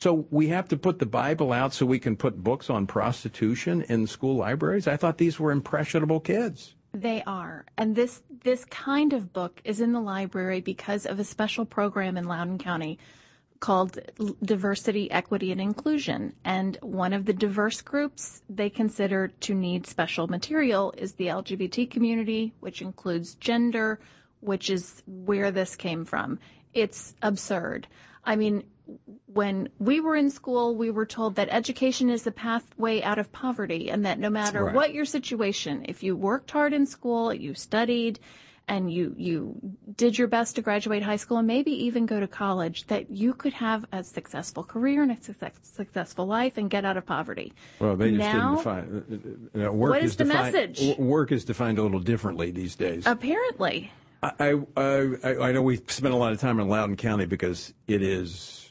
[0.00, 3.82] So we have to put the Bible out so we can put books on prostitution
[3.82, 4.86] in school libraries.
[4.86, 6.76] I thought these were impressionable kids.
[6.92, 7.66] They are.
[7.76, 12.16] And this this kind of book is in the library because of a special program
[12.16, 12.98] in Loudoun County
[13.60, 13.98] called
[14.42, 16.34] Diversity, Equity, and Inclusion.
[16.44, 21.90] And one of the diverse groups they consider to need special material is the LGBT
[21.90, 23.98] community, which includes gender,
[24.40, 26.38] which is where this came from.
[26.72, 27.88] It's absurd.
[28.24, 28.64] I mean,
[29.32, 33.30] when we were in school, we were told that education is the pathway out of
[33.30, 34.74] poverty and that no matter right.
[34.74, 38.18] what your situation, if you worked hard in school, you studied,
[38.68, 39.58] and you you
[39.96, 43.34] did your best to graduate high school and maybe even go to college, that you
[43.34, 47.52] could have a successful career and a success, successful life and get out of poverty.
[47.80, 50.98] Well, they just now, didn't define uh, uh, work what is, is the defined, message?
[50.98, 53.06] Work is defined a little differently these days.
[53.06, 53.92] Apparently.
[54.20, 58.02] I, I, I know we spent a lot of time in Loudoun County because it
[58.02, 58.67] is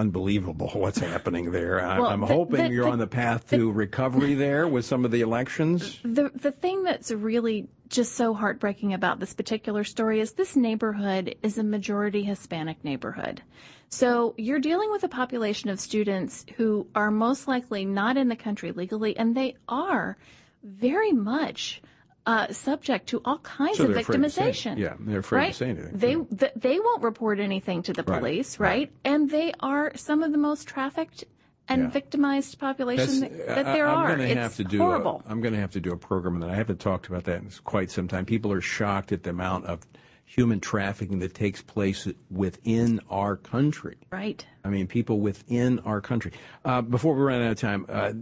[0.00, 1.84] unbelievable what's happening there.
[1.84, 5.04] I, am hoping the, you're the, on the path to the, recovery there with some
[5.04, 6.00] of the elections.
[6.02, 11.36] The the thing that's really just so heartbreaking about this particular story is this neighborhood
[11.42, 13.42] is a majority Hispanic neighborhood.
[13.88, 18.36] So you're dealing with a population of students who are most likely not in the
[18.36, 20.16] country legally, and they are
[20.62, 21.82] very much
[22.26, 24.78] uh, subject to all kinds so of victimization.
[24.78, 25.52] yeah, they're afraid right?
[25.52, 25.90] to say anything.
[25.92, 28.68] They th- they won't report anything to the police, right?
[28.68, 28.92] right?
[29.04, 31.24] And they are some of the most trafficked
[31.68, 31.88] and yeah.
[31.88, 34.08] victimized population that, that, there I, I'm are.
[34.10, 35.22] Gonna it's have to horrible.
[35.26, 37.42] A, I'm going to have to do a program that I haven't talked about that
[37.42, 38.26] in quite some time.
[38.26, 39.86] People are shocked at the amount of
[40.24, 43.96] human trafficking that takes place within our country.
[44.10, 44.44] Right.
[44.64, 46.32] I mean, people within our country.
[46.64, 48.12] Uh, before we run out of time, uh,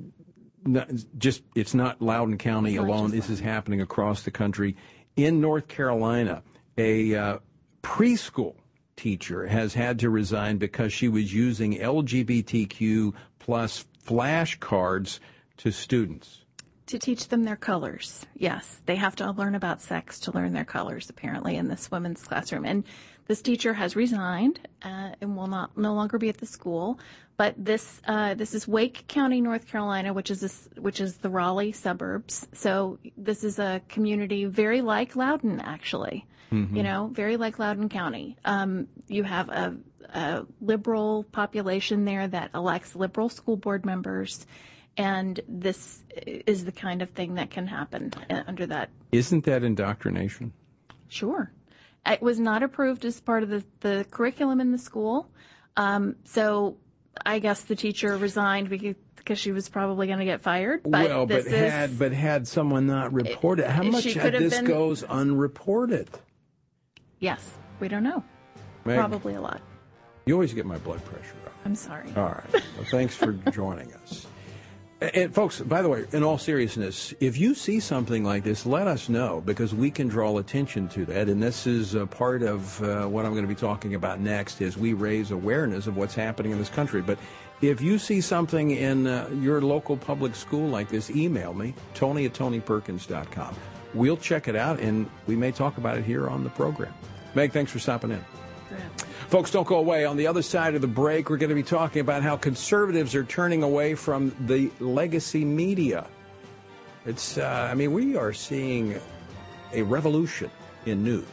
[1.16, 3.10] just it's not Loudoun County alone.
[3.10, 4.76] This is happening across the country.
[5.16, 6.42] In North Carolina,
[6.76, 7.38] a uh,
[7.82, 8.54] preschool
[8.96, 15.20] teacher has had to resign because she was using LGBTQ plus flashcards
[15.58, 16.44] to students.
[16.88, 18.24] To teach them their colors.
[18.35, 22.22] Yes, they have to learn about sex to learn their colors, apparently, in this women's
[22.22, 22.64] classroom.
[22.64, 22.83] And
[23.27, 26.98] this teacher has resigned uh, and will not no longer be at the school.
[27.37, 31.29] But this uh, this is Wake County, North Carolina, which is this, which is the
[31.29, 32.48] Raleigh suburbs.
[32.55, 36.27] So this is a community very like Loudoun, actually.
[36.51, 36.74] Mm-hmm.
[36.74, 38.38] You know, very like Loudoun County.
[38.46, 39.77] Um, you have a,
[40.14, 44.46] a liberal population there that elects liberal school board members
[44.98, 48.90] and this is the kind of thing that can happen uh, under that.
[49.12, 50.52] Isn't that indoctrination?
[51.06, 51.52] Sure.
[52.04, 55.30] It was not approved as part of the, the curriculum in the school.
[55.76, 56.76] Um, so
[57.24, 60.82] I guess the teacher resigned because because she was probably going to get fired.
[60.84, 64.64] But well, but is, had but had someone not reported, how much of this been,
[64.64, 66.08] goes unreported?
[67.18, 68.24] Yes, we don't know.
[68.87, 68.96] Maybe.
[68.96, 69.61] Probably a lot.
[70.24, 71.52] You always get my blood pressure up.
[71.66, 72.11] I'm sorry.
[72.16, 72.52] All right.
[72.52, 74.26] Well, thanks for joining us.
[75.00, 78.88] And folks, by the way, in all seriousness, if you see something like this, let
[78.88, 81.28] us know because we can draw attention to that.
[81.28, 84.61] And this is a part of uh, what I'm going to be talking about next
[84.61, 87.00] as we raise awareness of what's happening in this country.
[87.00, 87.16] But
[87.61, 92.26] if you see something in uh, your local public school like this, email me, tony
[92.26, 93.54] at tonyperkins.com.
[93.94, 96.92] We'll check it out and we may talk about it here on the program.
[97.34, 98.24] Meg, thanks for stopping in.
[99.28, 100.06] Folks, don't go away.
[100.06, 103.14] On the other side of the break, we're going to be talking about how conservatives
[103.14, 106.06] are turning away from the legacy media.
[107.04, 108.98] It's, uh, I mean, we are seeing
[109.74, 110.50] a revolution
[110.86, 111.26] in news.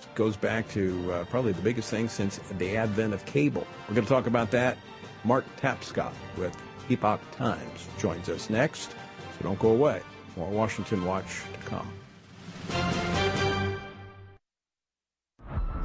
[0.00, 3.66] It goes back to uh, probably the biggest thing since the advent of cable.
[3.86, 4.78] We're going to talk about that.
[5.22, 6.56] Mark Tapscott with
[6.88, 8.92] Epoch Times joins us next.
[8.92, 10.00] So don't go away.
[10.38, 11.92] More Washington Watch to come.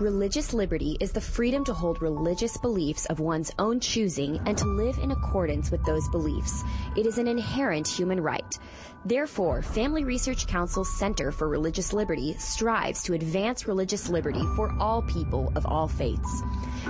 [0.01, 4.65] Religious liberty is the freedom to hold religious beliefs of one's own choosing and to
[4.65, 6.63] live in accordance with those beliefs.
[6.95, 8.57] It is an inherent human right.
[9.05, 15.03] Therefore, Family Research Council's Center for Religious Liberty strives to advance religious liberty for all
[15.03, 16.41] people of all faiths.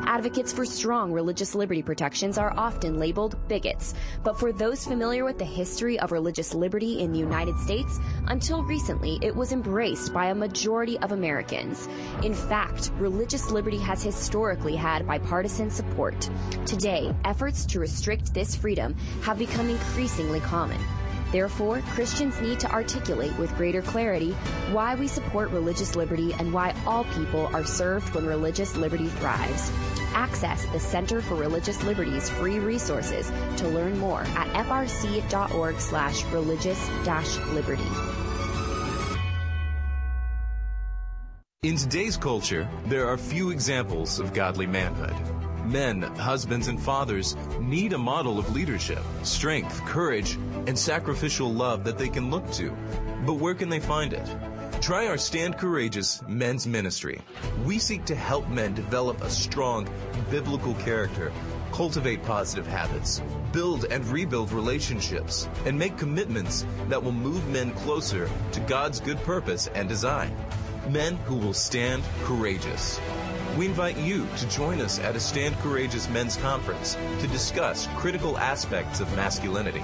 [0.05, 5.37] Advocates for strong religious liberty protections are often labeled bigots, but for those familiar with
[5.37, 10.27] the history of religious liberty in the United States, until recently it was embraced by
[10.27, 11.87] a majority of Americans.
[12.23, 16.29] In fact, religious liberty has historically had bipartisan support.
[16.65, 20.79] Today, efforts to restrict this freedom have become increasingly common.
[21.31, 24.31] Therefore, Christians need to articulate with greater clarity
[24.71, 29.71] why we support religious liberty and why all people are served when religious liberty thrives.
[30.13, 38.20] Access the Center for Religious Liberty's free resources to learn more at frc.org slash religious-liberty.
[41.63, 45.13] In today's culture, there are few examples of godly manhood.
[45.63, 51.99] Men, husbands, and fathers need a model of leadership, strength, courage, and sacrificial love that
[51.99, 52.75] they can look to.
[53.27, 54.27] But where can they find it?
[54.81, 57.21] Try our Stand Courageous Men's Ministry.
[57.63, 59.87] We seek to help men develop a strong
[60.31, 61.31] biblical character,
[61.71, 68.27] cultivate positive habits, build and rebuild relationships, and make commitments that will move men closer
[68.51, 70.35] to God's good purpose and design
[70.91, 72.99] men who will stand courageous.
[73.57, 78.37] We invite you to join us at a Stand Courageous Men's Conference to discuss critical
[78.37, 79.83] aspects of masculinity.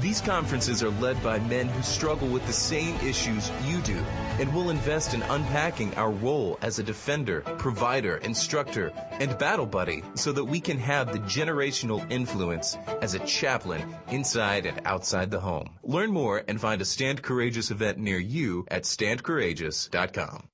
[0.00, 3.96] These conferences are led by men who struggle with the same issues you do
[4.38, 10.02] and will invest in unpacking our role as a defender, provider, instructor, and battle buddy
[10.14, 15.40] so that we can have the generational influence as a chaplain inside and outside the
[15.40, 15.70] home.
[15.82, 20.48] Learn more and find a Stand Courageous event near you at standcourageous.com.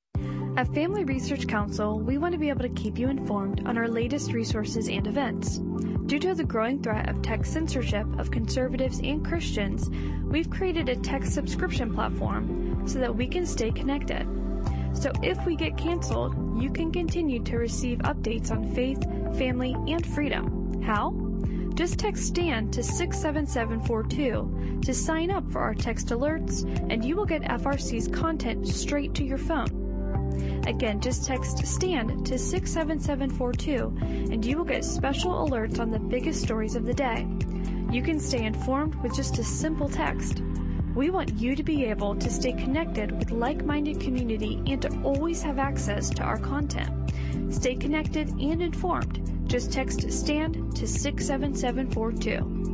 [0.55, 3.88] At Family Research Council, we want to be able to keep you informed on our
[3.88, 5.57] latest resources and events.
[6.05, 9.88] Due to the growing threat of tech censorship of conservatives and Christians,
[10.24, 14.28] we've created a tech subscription platform so that we can stay connected.
[14.92, 19.03] So if we get canceled, you can continue to receive updates on faith,
[19.38, 20.82] family, and freedom.
[20.82, 21.14] How?
[21.72, 27.24] Just text STAND to 67742 to sign up for our text alerts, and you will
[27.24, 29.81] get FRC's content straight to your phone.
[30.66, 36.42] Again, just text STAND to 67742 and you will get special alerts on the biggest
[36.42, 37.26] stories of the day.
[37.90, 40.42] You can stay informed with just a simple text.
[40.94, 45.42] We want you to be able to stay connected with like-minded community and to always
[45.42, 47.12] have access to our content.
[47.50, 49.48] Stay connected and informed.
[49.48, 52.71] Just text STAND to 67742.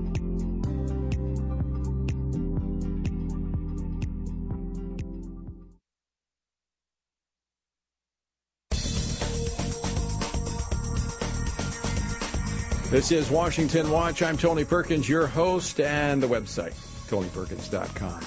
[12.98, 14.22] This is Washington Watch.
[14.24, 16.72] I'm Tony Perkins, your host, and the website,
[17.06, 18.20] tonyperkins.com.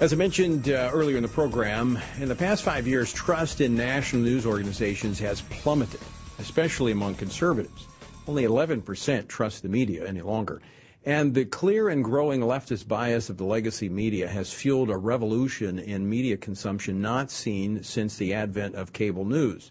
[0.00, 3.76] As I mentioned uh, earlier in the program, in the past five years, trust in
[3.76, 6.00] national news organizations has plummeted,
[6.40, 7.86] especially among conservatives.
[8.26, 10.60] Only 11% trust the media any longer.
[11.06, 15.78] And the clear and growing leftist bias of the legacy media has fueled a revolution
[15.78, 19.70] in media consumption not seen since the advent of cable news.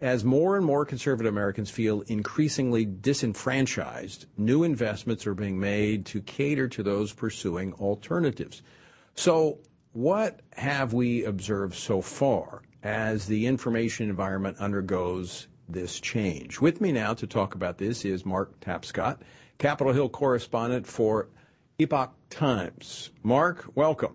[0.00, 6.20] As more and more conservative Americans feel increasingly disenfranchised, new investments are being made to
[6.20, 8.62] cater to those pursuing alternatives.
[9.16, 9.58] So,
[9.92, 16.60] what have we observed so far as the information environment undergoes this change?
[16.60, 19.18] With me now to talk about this is Mark Tapscott,
[19.58, 21.28] Capitol Hill correspondent for
[21.80, 23.10] Epoch Times.
[23.24, 24.14] Mark, welcome.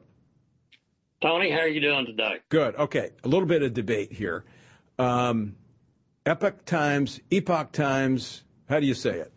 [1.22, 2.38] Tony, how are you doing today?
[2.48, 2.76] Good.
[2.76, 4.46] Okay, a little bit of debate here.
[4.98, 5.58] Um,
[6.26, 8.44] Epoch Times, Epoch Times.
[8.70, 9.34] How do you say it?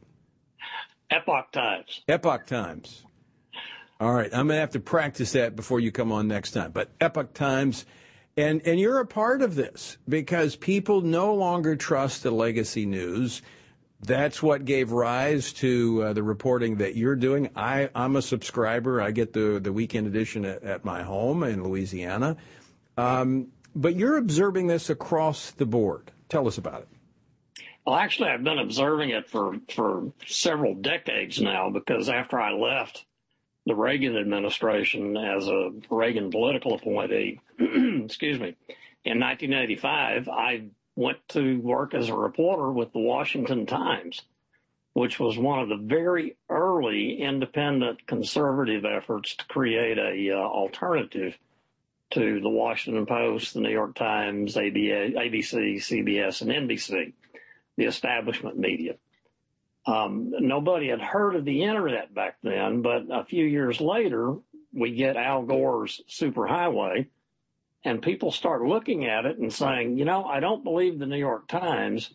[1.11, 2.03] Epoch Times.
[2.09, 3.03] Epoch Times.
[3.99, 6.71] All right, I'm going to have to practice that before you come on next time.
[6.71, 7.87] But Epoch Times,
[8.37, 13.43] and and you're a part of this because people no longer trust the legacy news.
[14.03, 17.49] That's what gave rise to uh, the reporting that you're doing.
[17.57, 19.01] I, I'm a subscriber.
[19.01, 22.37] I get the the weekend edition at, at my home in Louisiana.
[22.99, 26.13] Um, but you're observing this across the board.
[26.29, 26.89] Tell us about it.
[27.87, 33.05] Well, actually, I've been observing it for, for several decades now because after I left
[33.65, 38.57] the Reagan administration as a Reagan political appointee, excuse me,
[39.05, 40.65] in 1985, I
[40.97, 44.23] went to work as a reporter with the Washington Times,
[44.95, 51.39] which was one of the very early independent conservative efforts to create a uh, alternative
[52.13, 57.13] to the Washington Post, the New York Times, ABC, CBS, and NBC,
[57.77, 58.95] the establishment media.
[59.87, 64.37] Um, nobody had heard of the internet back then, but a few years later,
[64.73, 67.07] we get Al Gore's superhighway,
[67.85, 71.19] and people start looking at it and saying, you know, I don't believe the New
[71.19, 72.11] York Times.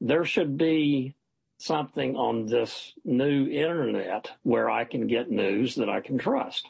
[0.00, 1.16] There should be
[1.58, 6.68] something on this new internet where I can get news that I can trust.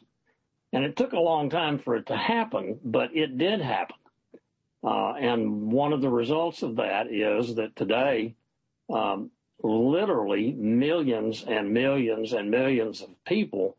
[0.72, 3.96] And it took a long time for it to happen, but it did happen.
[4.84, 8.34] Uh, and one of the results of that is that today,
[8.90, 9.30] um,
[9.62, 13.76] literally millions and millions and millions of people,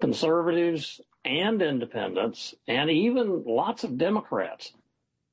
[0.00, 4.72] conservatives and independents, and even lots of Democrats,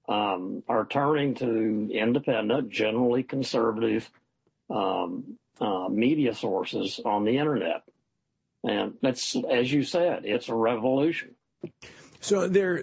[0.08, 4.10] um, are turning to independent, generally conservative
[4.70, 7.84] um, uh, media sources on the internet.
[8.64, 11.36] And that's, as you said, it's a revolution.
[12.22, 12.82] So there,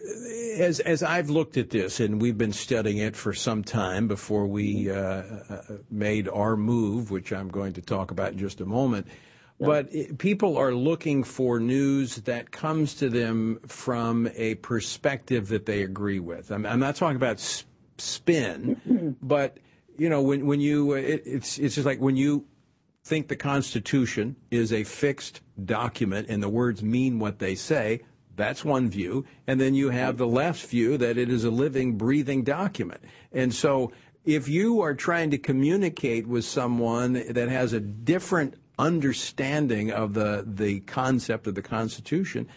[0.58, 4.46] as as I've looked at this, and we've been studying it for some time before
[4.46, 8.66] we uh, uh, made our move, which I'm going to talk about in just a
[8.66, 9.06] moment.
[9.58, 15.82] But people are looking for news that comes to them from a perspective that they
[15.82, 16.50] agree with.
[16.50, 17.40] I'm, I'm not talking about
[17.98, 19.58] spin, but
[19.98, 22.46] you know, when when you it, it's it's just like when you
[23.04, 28.00] think the Constitution is a fixed document and the words mean what they say
[28.40, 29.26] that's one view.
[29.46, 33.02] And then you have the left view that it is a living, breathing document.
[33.32, 33.92] And so
[34.24, 40.44] if you are trying to communicate with someone that has a different understanding of the,
[40.46, 42.48] the concept of the Constitution,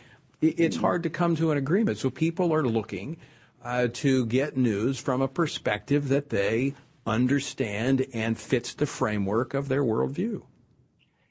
[0.41, 1.97] it's hard to come to an agreement.
[1.97, 3.17] So people are looking
[3.61, 6.75] uh, to get news from a perspective that they
[7.05, 10.43] understand and fits the framework of their worldview.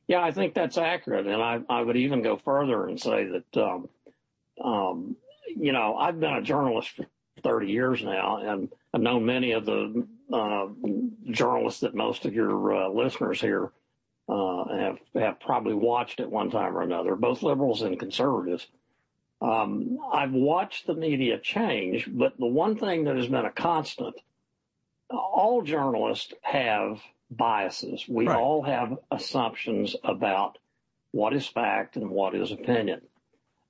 [0.07, 1.27] Yeah, I think that's accurate.
[1.27, 3.89] And I, I would even go further and say that um,
[4.63, 5.17] um,
[5.57, 7.07] you know, I've been a journalist for
[7.43, 10.69] 30 years now, and I've known many of the uh,
[11.31, 13.71] journalists that most of your uh, listeners here
[14.29, 18.67] uh, have have probably watched at one time or another, both liberals and conservatives.
[19.41, 24.15] Um, I've watched the media change, but the one thing that has been a constant:
[25.13, 27.01] all journalists have
[27.31, 28.05] biases.
[28.09, 28.37] We right.
[28.37, 30.59] all have assumptions about
[31.13, 33.03] what is fact and what is opinion.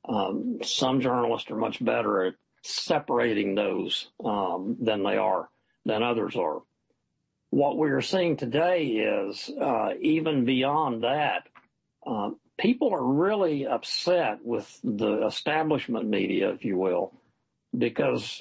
[0.09, 5.49] Um, some journalists are much better at separating those um, than they are
[5.85, 6.63] than others are.
[7.51, 11.49] What we are seeing today is uh, even beyond that,
[12.07, 17.13] uh, people are really upset with the establishment media, if you will,
[17.77, 18.41] because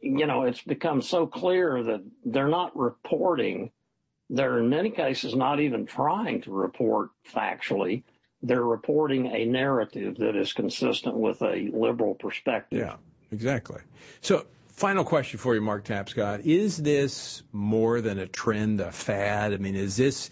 [0.00, 3.70] you know it's become so clear that they're not reporting.
[4.30, 8.02] They're in many cases not even trying to report factually
[8.42, 12.78] they're reporting a narrative that is consistent with a liberal perspective.
[12.78, 12.96] Yeah,
[13.32, 13.80] exactly.
[14.20, 19.52] So, final question for you, Mark Tapscott: Is this more than a trend, a fad?
[19.52, 20.30] I mean, is this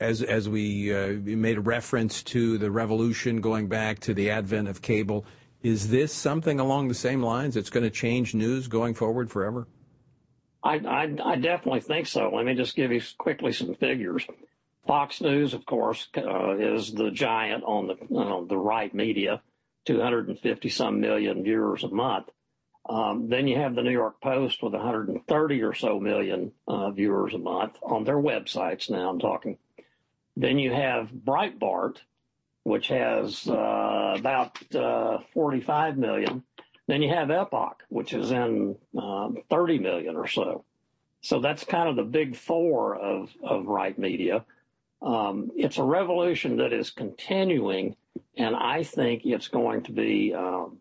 [0.00, 4.68] as as we uh, made a reference to the revolution going back to the advent
[4.68, 5.24] of cable?
[5.62, 9.68] Is this something along the same lines that's going to change news going forward forever?
[10.62, 12.30] I, I, I definitely think so.
[12.34, 14.26] Let me just give you quickly some figures.
[14.86, 19.42] Fox News, of course, uh, is the giant on the uh, the right media,
[19.84, 22.28] 250 some million viewers a month.
[22.88, 27.34] Um, then you have the New York Post with 130 or so million uh, viewers
[27.34, 28.90] a month on their websites.
[28.90, 29.58] Now I'm talking.
[30.36, 31.98] Then you have Breitbart,
[32.70, 36.44] which has uh, about uh, 45 million.
[36.86, 40.64] Then you have Epoch, which is in um, 30 million or so.
[41.20, 44.44] So that's kind of the big four of, of right media.
[45.02, 47.96] Um, it's a revolution that is continuing,
[48.36, 50.78] and I think it's going to be um,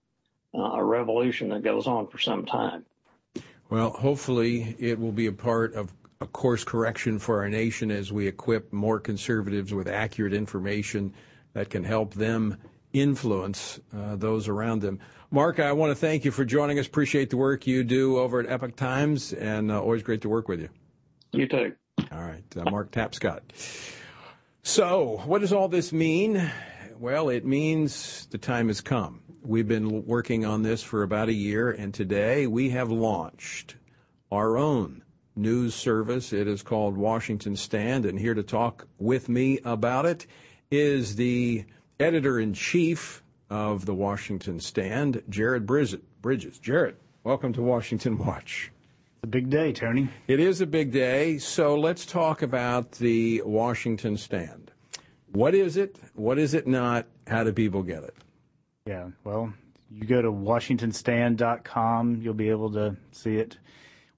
[0.53, 2.85] a revolution that goes on for some time.
[3.71, 8.11] Well, hopefully, it will be a part of a course correction for our nation as
[8.11, 11.13] we equip more conservatives with accurate information
[11.54, 12.58] that can help them
[12.93, 15.00] influence uh, those around them.
[15.32, 16.88] Mark, I want to thank you for joining us.
[16.88, 20.47] Appreciate the work you do over at Epoch Times, and uh, always great to work
[20.47, 20.70] with you.
[21.32, 21.74] You too.
[22.12, 23.41] All right, uh, Mark Tapscott.
[24.64, 26.52] So, what does all this mean?
[26.97, 29.22] Well, it means the time has come.
[29.41, 33.76] We've been working on this for about a year, and today we have launched
[34.32, 35.04] our own
[35.36, 36.34] news service.
[36.34, 40.26] It is called Washington Stand, and here to talk with me about it
[40.72, 41.65] is the
[41.99, 46.59] editor in chief of the Washington Stand, Jared Bridges.
[46.59, 48.72] Jared, welcome to Washington Watch.
[49.15, 50.09] It's a big day, Tony.
[50.28, 51.39] It is a big day.
[51.39, 54.72] So let's talk about the Washington stand.
[55.32, 55.97] What is it?
[56.13, 57.07] What is it not?
[57.26, 58.15] How do people get it?
[58.86, 59.51] Yeah, well,
[59.91, 63.57] you go to WashingtonStand.com, you'll be able to see it.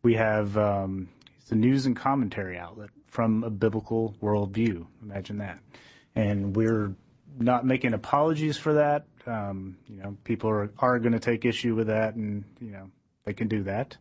[0.04, 1.08] We have um,
[1.40, 4.86] it's a news and commentary outlet from a biblical worldview.
[5.02, 5.60] Imagine that.
[6.16, 6.94] And we're
[7.40, 9.06] not making apologies for that.
[9.26, 12.90] Um, you know, people are, are going to take issue with that, and, you know,
[13.24, 13.98] they can do that.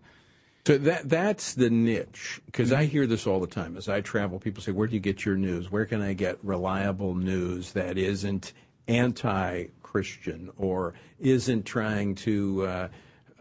[0.66, 4.38] So that that's the niche because I hear this all the time as I travel.
[4.38, 5.70] People say, "Where do you get your news?
[5.70, 8.52] Where can I get reliable news that isn't
[8.86, 12.88] anti-Christian or isn't trying to uh,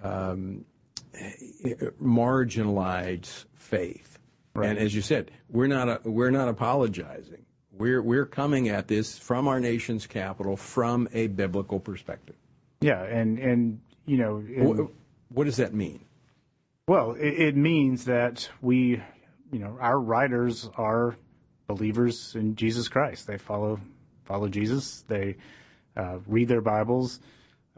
[0.01, 0.65] um,
[2.01, 4.17] marginalize faith?"
[4.53, 4.69] Right.
[4.69, 7.45] And as you said, we're not we're not apologizing.
[7.79, 12.35] We're we're coming at this from our nation's capital from a biblical perspective.
[12.81, 14.91] Yeah, and and you know, what,
[15.29, 16.01] what does that mean?
[16.89, 19.01] Well, it, it means that we,
[19.51, 21.15] you know, our writers are
[21.67, 23.27] believers in Jesus Christ.
[23.27, 23.79] They follow
[24.25, 25.05] follow Jesus.
[25.07, 25.37] They
[25.95, 27.21] uh, read their Bibles,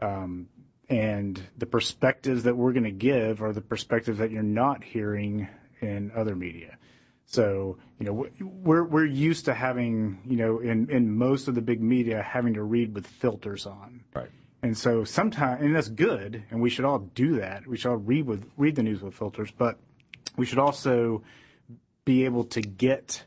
[0.00, 0.48] um,
[0.88, 5.46] and the perspectives that we're going to give are the perspectives that you're not hearing
[5.80, 6.76] in other media.
[7.26, 11.62] So, you know, we're we're used to having, you know, in in most of the
[11.62, 14.04] big media having to read with filters on.
[14.14, 14.30] Right.
[14.62, 17.66] And so sometimes, and that's good, and we should all do that.
[17.66, 19.78] We should all read with read the news with filters, but
[20.36, 21.22] we should also
[22.04, 23.24] be able to get.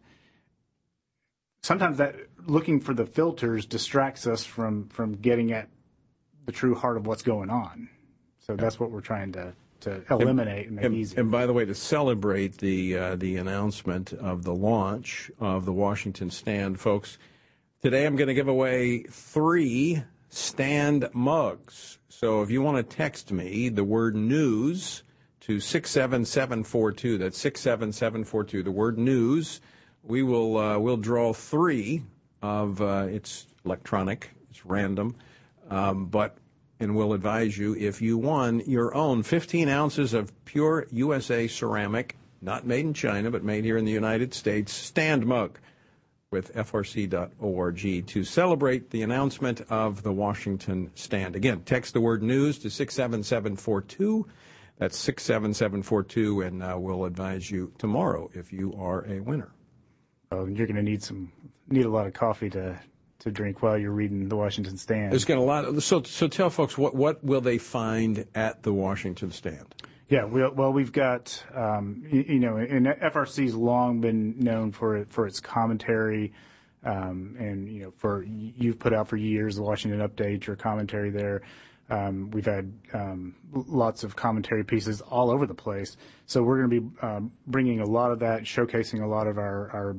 [1.64, 2.16] Sometimes that
[2.46, 5.70] looking for the filters distracts us from from getting at
[6.46, 7.89] the true heart of what's going on.
[8.39, 11.17] So that's what we're trying to to eliminate and, and make and, easy.
[11.17, 15.73] And by the way, to celebrate the uh, the announcement of the launch of the
[15.73, 17.17] Washington Stand, folks,
[17.82, 21.99] today I'm going to give away three stand mugs.
[22.09, 25.03] So if you want to text me the word news
[25.41, 29.61] to 67742, that's 67742, the word news,
[30.03, 32.03] we will uh, we'll draw three
[32.41, 35.15] of uh, it's electronic, it's random,
[35.69, 36.38] um, but
[36.80, 42.17] and we'll advise you if you won your own 15 ounces of pure USA ceramic,
[42.41, 45.59] not made in China, but made here in the United States, stand mug
[46.32, 51.36] with frc.org to celebrate the announcement of the Washington stand.
[51.36, 54.28] Again, text the word news to 67742.
[54.78, 59.53] That's 67742, and uh, we'll advise you tomorrow if you are a winner.
[60.32, 61.32] Oh, you're going to need some
[61.69, 62.78] need a lot of coffee to
[63.26, 65.11] to drink while you're reading the Washington Stand.
[65.11, 65.65] There's going to a lot.
[65.65, 69.76] Of, so so tell folks what what will they find at the Washington Stand?
[70.07, 75.05] Yeah, we, well, we've got um, you, you, know, and FRC's long been known for
[75.05, 76.34] for its commentary,
[76.84, 81.09] um, and you know, for you've put out for years the Washington Update, your commentary
[81.09, 81.41] there.
[81.89, 85.97] Um, we've had um, lots of commentary pieces all over the place.
[86.26, 89.38] So we're going to be um, bringing a lot of that, showcasing a lot of
[89.38, 89.95] our, our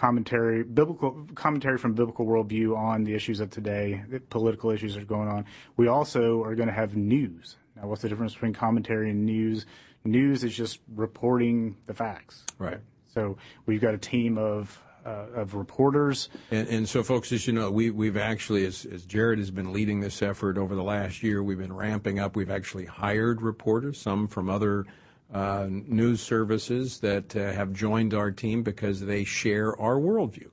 [0.00, 5.02] commentary, biblical commentary from biblical worldview on the issues of today, the political issues that
[5.02, 5.44] are going on.
[5.76, 7.58] We also are going to have news.
[7.76, 9.66] Now, what's the difference between commentary and news?
[10.04, 12.46] News is just reporting the facts.
[12.58, 12.78] Right.
[13.12, 13.36] So
[13.66, 16.28] we've got a team of uh, of reporters.
[16.50, 19.72] And, and, so, folks, as you know, we, we've actually, as, as Jared has been
[19.72, 22.36] leading this effort over the last year, we've been ramping up.
[22.36, 24.84] We've actually hired reporters, some from other
[25.32, 30.50] uh, news services that uh, have joined our team because they share our worldview.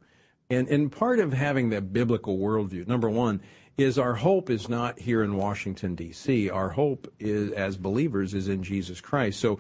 [0.50, 3.42] And, and part of having that biblical worldview, number one,
[3.78, 6.50] is our hope is not here in Washington, D.C.
[6.50, 9.40] Our hope is, as believers is in Jesus Christ.
[9.40, 9.60] So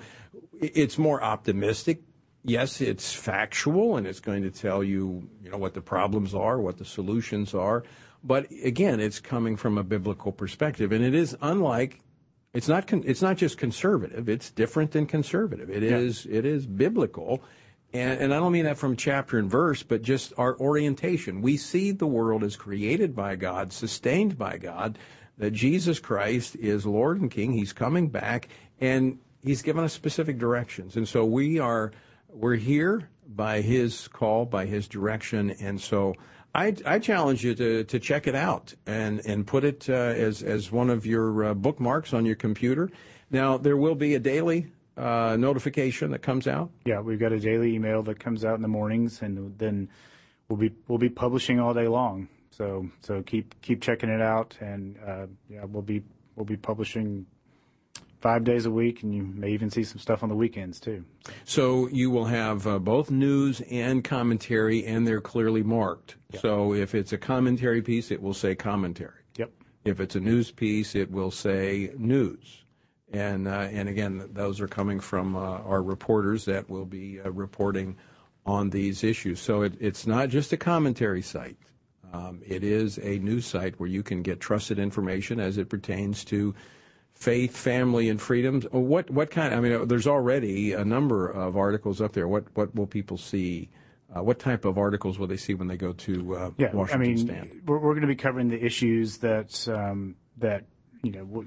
[0.59, 2.01] it's more optimistic.
[2.43, 6.59] Yes, it's factual and it's going to tell you, you know, what the problems are,
[6.59, 7.83] what the solutions are.
[8.23, 10.91] But again, it's coming from a biblical perspective.
[10.91, 11.99] And it is unlike
[12.53, 14.29] it's not con- it's not just conservative.
[14.29, 15.69] It's different than conservative.
[15.69, 15.97] It yeah.
[15.97, 17.43] is it is biblical,
[17.93, 21.41] and, and I don't mean that from chapter and verse, but just our orientation.
[21.41, 24.97] We see the world as created by God, sustained by God.
[25.37, 27.53] That Jesus Christ is Lord and King.
[27.53, 28.49] He's coming back,
[28.81, 30.95] and He's given us specific directions.
[30.95, 31.91] And so we are
[32.27, 36.15] we're here by His call, by His direction, and so
[36.55, 40.41] I, I challenge you to, to check it out and, and put it uh, as,
[40.41, 42.89] as one of your uh, bookmarks on your computer.
[43.29, 46.71] Now, there will be a daily uh, notification that comes out.
[46.85, 49.89] Yeah, we've got a daily email that comes out in the mornings, and then
[50.49, 52.27] we'll be we'll be publishing all day long.
[52.49, 56.01] So so keep keep checking it out, and uh, yeah, we'll be
[56.35, 57.27] we'll be publishing
[58.19, 61.05] five days a week, and you may even see some stuff on the weekends too.
[61.45, 66.15] So you will have uh, both news and commentary, and they're clearly marked.
[66.31, 66.41] Yep.
[66.41, 69.21] So if it's a commentary piece, it will say commentary.
[69.37, 69.51] Yep.
[69.85, 72.63] If it's a news piece, it will say news.
[73.11, 77.31] And uh, and again, those are coming from uh, our reporters that will be uh,
[77.31, 77.95] reporting
[78.45, 79.39] on these issues.
[79.39, 81.57] So it, it's not just a commentary site.
[82.13, 86.23] Um, it is a news site where you can get trusted information as it pertains
[86.25, 86.55] to
[87.17, 88.65] faith, family, and freedoms.
[88.71, 89.53] What what kind?
[89.53, 92.27] I mean, there's already a number of articles up there.
[92.27, 93.69] What what will people see?
[94.15, 97.01] Uh, what type of articles will they see when they go to uh, yeah, Washington
[97.01, 97.61] I mean, Stand?
[97.65, 100.65] We're, we're going to be covering the issues that um, that
[101.03, 101.45] you know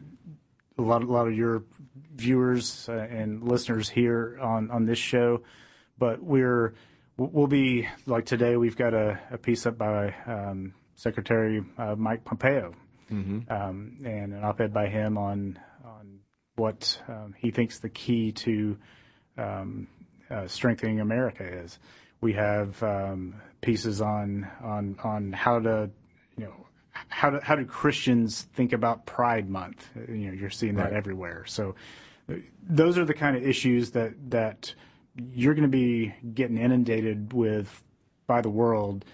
[0.77, 1.63] a lot a lot of your
[2.15, 5.43] viewers uh, and listeners here on on this show,
[5.99, 6.75] but we're
[7.17, 8.57] we'll be like today.
[8.57, 12.75] We've got a, a piece up by um, Secretary uh, Mike Pompeo
[13.11, 13.53] mm-hmm.
[13.53, 16.21] um, and an op-ed by him on on
[16.57, 18.77] what um, he thinks the key to
[19.39, 19.89] um,
[20.31, 21.79] uh, strengthening America is.
[22.21, 25.91] We have um, pieces on on on how to
[26.37, 26.67] you know
[27.09, 29.89] how do how do Christians think about Pride Month?
[29.97, 30.93] You know, you're seeing that right.
[30.93, 31.45] everywhere.
[31.47, 31.75] So
[32.69, 34.75] those are the kind of issues that that
[35.33, 37.83] you're going to be getting inundated with
[38.27, 39.05] by the world.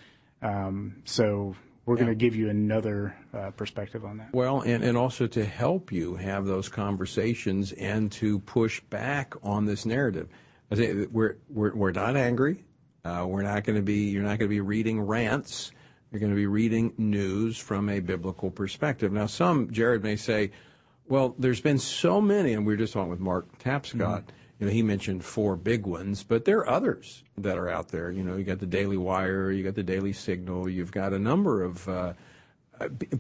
[0.43, 1.55] Um, so
[1.87, 4.35] we're going to give you another uh, perspective on that.
[4.35, 9.67] Well, and, and also to help you have those conversations and to push back on
[9.67, 10.29] this narrative.
[10.71, 12.65] I say we're, we're, we're not angry.
[13.05, 15.71] Uh, we're not going to be, you're not going to be reading rants.
[16.11, 19.13] You're going to be reading news from a biblical perspective.
[19.13, 20.51] Now, some, Jared may say,
[21.09, 23.95] well, there's been so many, and we were just talking with Mark Tapscott.
[23.95, 24.31] Mm-hmm.
[24.59, 28.11] You know, he mentioned four big ones, but there are others that are out there.
[28.11, 31.19] You know, you got the Daily Wire, you got the Daily Signal, you've got a
[31.19, 32.15] number of uh,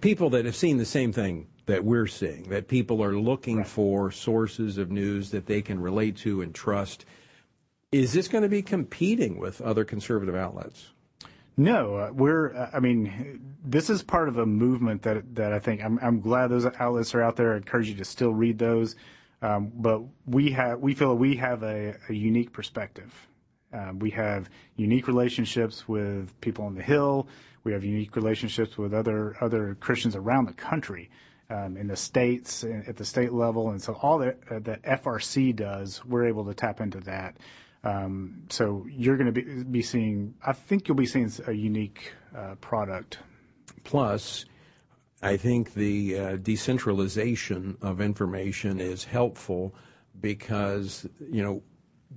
[0.01, 2.45] people that have seen the same thing that we're seeing.
[2.45, 3.67] That people are looking right.
[3.67, 7.05] for sources of news that they can relate to and trust.
[7.93, 10.93] Is this going to be competing with other conservative outlets?
[11.57, 12.55] No, uh, we're.
[12.55, 16.21] Uh, I mean, this is part of a movement that that I think I'm, I'm
[16.21, 17.55] glad those outlets are out there.
[17.55, 18.95] I encourage you to still read those,
[19.41, 23.29] but we have we feel we have a, unique perspective.
[23.73, 27.29] Um, we have unique relationships with people on the Hill.
[27.65, 31.11] We have unique relationships with other Christians around the country,
[31.51, 35.55] um, in the states, at the state level, and so all that uh, that FRC
[35.55, 37.37] does, we're able to tap into that.
[37.85, 42.13] Um, so you're going to be, be seeing, I think you'll be seeing a unique
[42.37, 43.19] uh, product.
[43.85, 44.45] Plus,
[45.23, 49.75] I think the uh, decentralization of information is helpful
[50.21, 51.63] because, you know,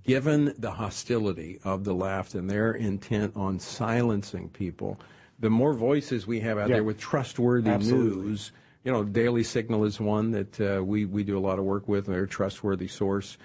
[0.04, 5.00] given the hostility of the left and their intent on silencing people,
[5.40, 6.76] the more voices we have out yeah.
[6.76, 8.24] there with trustworthy Absolutely.
[8.24, 8.52] news,
[8.84, 11.88] you know, Daily Signal is one that uh, we, we do a lot of work
[11.88, 12.06] with.
[12.06, 13.38] They're a trustworthy source.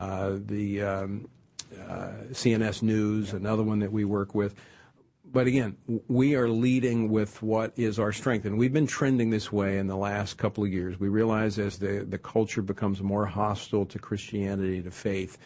[0.00, 1.28] Uh, the um,
[1.88, 4.54] uh, CNS News, another one that we work with.
[5.32, 5.76] But again,
[6.08, 8.44] we are leading with what is our strength.
[8.44, 11.00] And we've been trending this way in the last couple of years.
[11.00, 15.38] We realize as the, the culture becomes more hostile to Christianity, to faith,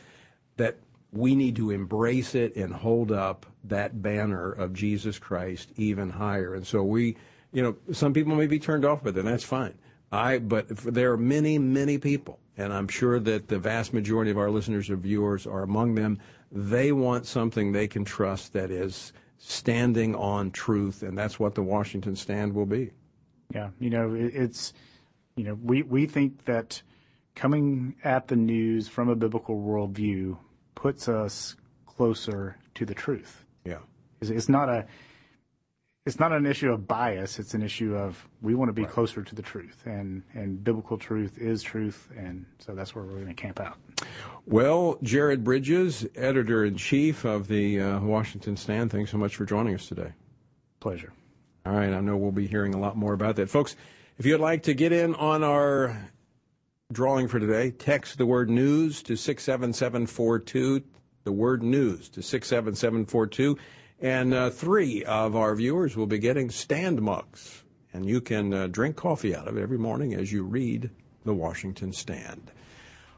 [0.56, 0.76] that
[1.12, 6.54] we need to embrace it and hold up that banner of Jesus Christ even higher.
[6.54, 7.16] And so we,
[7.52, 9.74] you know, some people may be turned off by that, and that's fine.
[10.10, 14.38] I, but there are many, many people and I'm sure that the vast majority of
[14.38, 16.18] our listeners or viewers are among them.
[16.50, 21.62] They want something they can trust that is standing on truth, and that's what the
[21.62, 22.92] Washington stand will be.
[23.54, 24.72] Yeah, you know, it's,
[25.36, 26.82] you know, we, we think that
[27.34, 30.38] coming at the news from a biblical worldview
[30.74, 31.56] puts us
[31.86, 33.44] closer to the truth.
[33.64, 33.78] Yeah.
[34.20, 34.86] It's, it's not a,
[36.06, 37.38] it's not an issue of bias.
[37.38, 38.90] It's an issue of we want to be right.
[38.90, 43.14] closer to the truth, and and biblical truth is truth, and so that's where we're
[43.14, 43.76] going to camp out.
[44.46, 49.44] Well, Jared Bridges, editor in chief of the uh, Washington Stand, thanks so much for
[49.44, 50.12] joining us today.
[50.78, 51.12] Pleasure.
[51.64, 53.74] All right, I know we'll be hearing a lot more about that, folks.
[54.18, 56.10] If you'd like to get in on our
[56.92, 60.84] drawing for today, text the word news to 67742,
[61.24, 63.58] the word news to 67742.
[63.98, 67.64] And uh, three of our viewers will be getting stand mugs.
[67.92, 70.90] And you can uh, drink coffee out of it every morning as you read
[71.24, 72.52] the Washington Stand.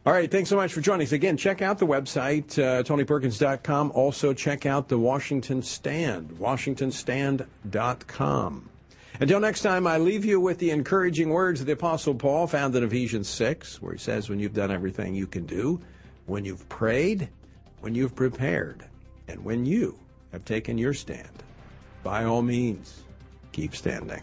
[0.06, 1.12] All right, thanks so much for joining us.
[1.12, 3.92] Again, check out the website, uh, TonyPerkins.com.
[3.94, 8.70] Also, check out the Washington Stand, WashingtonStand.com.
[9.20, 12.74] Until next time, I leave you with the encouraging words of the Apostle Paul found
[12.76, 15.80] in Ephesians 6, where he says, When you've done everything you can do,
[16.26, 17.28] when you've prayed,
[17.80, 18.84] when you've prepared,
[19.26, 19.98] and when you
[20.30, 21.42] have taken your stand,
[22.04, 23.02] by all means,
[23.50, 24.22] keep standing.